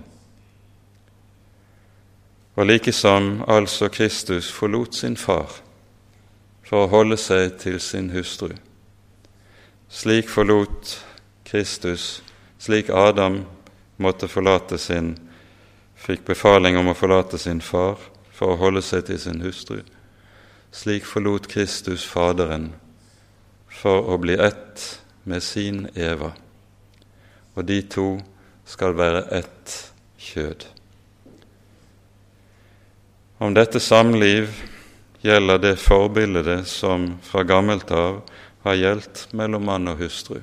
Og 2.55 2.65
likesom 2.65 3.41
altså 3.47 3.89
Kristus 3.89 4.51
forlot 4.53 4.93
sin 4.95 5.17
far 5.17 5.63
for 6.67 6.83
å 6.83 6.91
holde 6.91 7.15
seg 7.19 7.55
til 7.61 7.79
sin 7.79 8.09
hustru. 8.11 8.51
Slik 9.87 10.27
forlot 10.27 10.97
Kristus, 11.47 12.21
slik 12.59 12.89
Adam 12.91 13.45
måtte 14.03 14.27
forlate 14.27 14.79
sin 14.81 15.13
fikk 15.97 16.25
befaling 16.27 16.77
om 16.77 16.91
å 16.91 16.97
forlate 16.97 17.39
sin 17.39 17.61
far 17.63 17.95
for 18.35 18.53
å 18.53 18.59
holde 18.59 18.83
seg 18.83 19.07
til 19.07 19.19
sin 19.21 19.39
hustru. 19.41 19.79
Slik 20.75 21.07
forlot 21.07 21.47
Kristus 21.49 22.03
Faderen 22.05 22.73
for 23.71 24.11
å 24.11 24.19
bli 24.19 24.35
ett 24.35 24.83
med 25.23 25.43
sin 25.43 25.85
Eva, 25.95 26.33
og 27.55 27.65
de 27.67 27.81
to 27.87 28.09
skal 28.67 28.95
være 28.97 29.23
ett 29.39 29.75
kjød. 30.19 30.65
Om 33.39 33.53
dette 33.55 33.79
samliv 33.79 34.51
gjelder 35.21 35.57
det 35.57 35.75
forbildet 35.81 36.67
som 36.67 37.17
fra 37.23 37.43
gammelt 37.43 37.91
av 37.91 38.21
har 38.63 38.77
gjeldt 38.77 39.27
mellom 39.37 39.65
mann 39.65 39.87
og 39.91 40.01
hustru, 40.01 40.41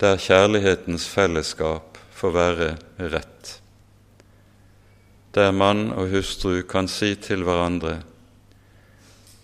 der 0.00 0.20
kjærlighetens 0.20 1.06
fellesskap 1.08 1.98
får 2.16 2.34
være 2.36 2.68
rett, 3.12 3.54
der 5.34 5.52
mann 5.52 5.90
og 5.92 6.10
hustru 6.12 6.62
kan 6.68 6.88
si 6.88 7.14
til 7.20 7.44
hverandre 7.44 8.00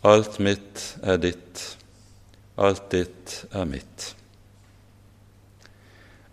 Alt 0.03 0.41
mitt 0.43 0.97
er 1.07 1.19
ditt, 1.23 1.61
alt 2.59 2.89
ditt 2.91 3.45
er 3.55 3.69
mitt. 3.71 4.09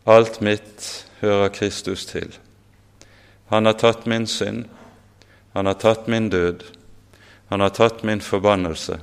Alt 0.10 0.40
mitt 0.42 0.88
hører 1.20 1.52
Kristus 1.54 2.08
til. 2.10 2.34
Han 3.54 3.70
har 3.70 3.78
tatt 3.78 4.08
min 4.10 4.26
synd, 4.26 4.66
han 5.54 5.70
har 5.70 5.78
tatt 5.78 6.10
min 6.10 6.32
død, 6.34 6.66
han 7.50 7.60
har 7.60 7.70
tatt 7.70 8.04
min 8.04 8.22
forbannelse. 8.22 9.00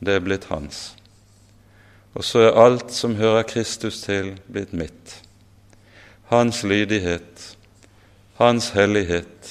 Det 0.00 0.14
er 0.16 0.22
blitt 0.24 0.46
hans. 0.48 0.94
Og 2.16 2.24
så 2.24 2.46
er 2.46 2.56
alt 2.58 2.94
som 2.96 3.18
hører 3.18 3.44
Kristus 3.48 4.00
til, 4.00 4.38
blitt 4.48 4.72
mitt. 4.72 5.18
Hans 6.32 6.62
lydighet, 6.64 7.42
hans 8.40 8.70
hellighet, 8.72 9.50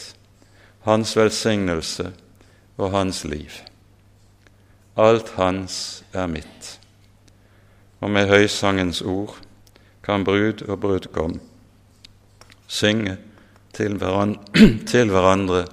hans 0.87 1.13
velsignelse 1.17 2.09
og 2.77 2.91
hans 2.91 3.21
liv. 3.29 3.61
Alt 4.97 5.29
hans 5.37 6.03
er 6.13 6.25
mitt. 6.27 6.79
Og 8.01 8.09
med 8.09 8.31
høysangens 8.31 9.01
ord 9.01 9.37
kan 10.03 10.25
brud 10.25 10.65
og 10.65 10.79
brudgom 10.81 11.37
synge 12.65 13.17
til 13.77 13.97
hverandre, 14.01 15.05
hverandre 15.13 15.63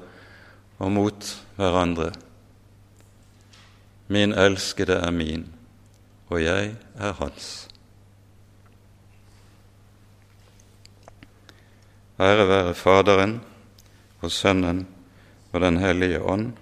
og 0.78 0.92
mot 0.92 1.45
hverandre. 1.56 2.12
Min 4.08 4.32
elskede 4.32 5.00
er 5.02 5.10
min, 5.10 5.46
og 6.28 6.44
jeg 6.44 6.74
er 6.94 7.12
hans. 7.12 7.68
Ære 12.20 12.48
være 12.48 12.74
Faderen 12.74 13.40
og 14.20 14.30
Sønnen 14.30 14.86
og 15.52 15.60
Den 15.60 15.76
hellige 15.76 16.22
ånd, 16.22 16.52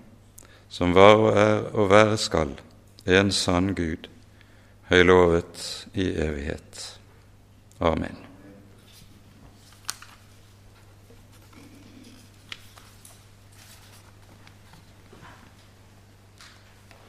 som 0.68 0.94
var 0.94 1.14
og 1.14 1.38
er 1.38 1.70
og 1.74 1.90
være 1.90 2.16
skal, 2.18 2.60
en 3.06 3.32
sann 3.32 3.74
Gud, 3.74 4.08
høylovet 4.90 5.86
i 5.94 6.10
evighet. 6.10 7.00
Amen. 7.80 8.23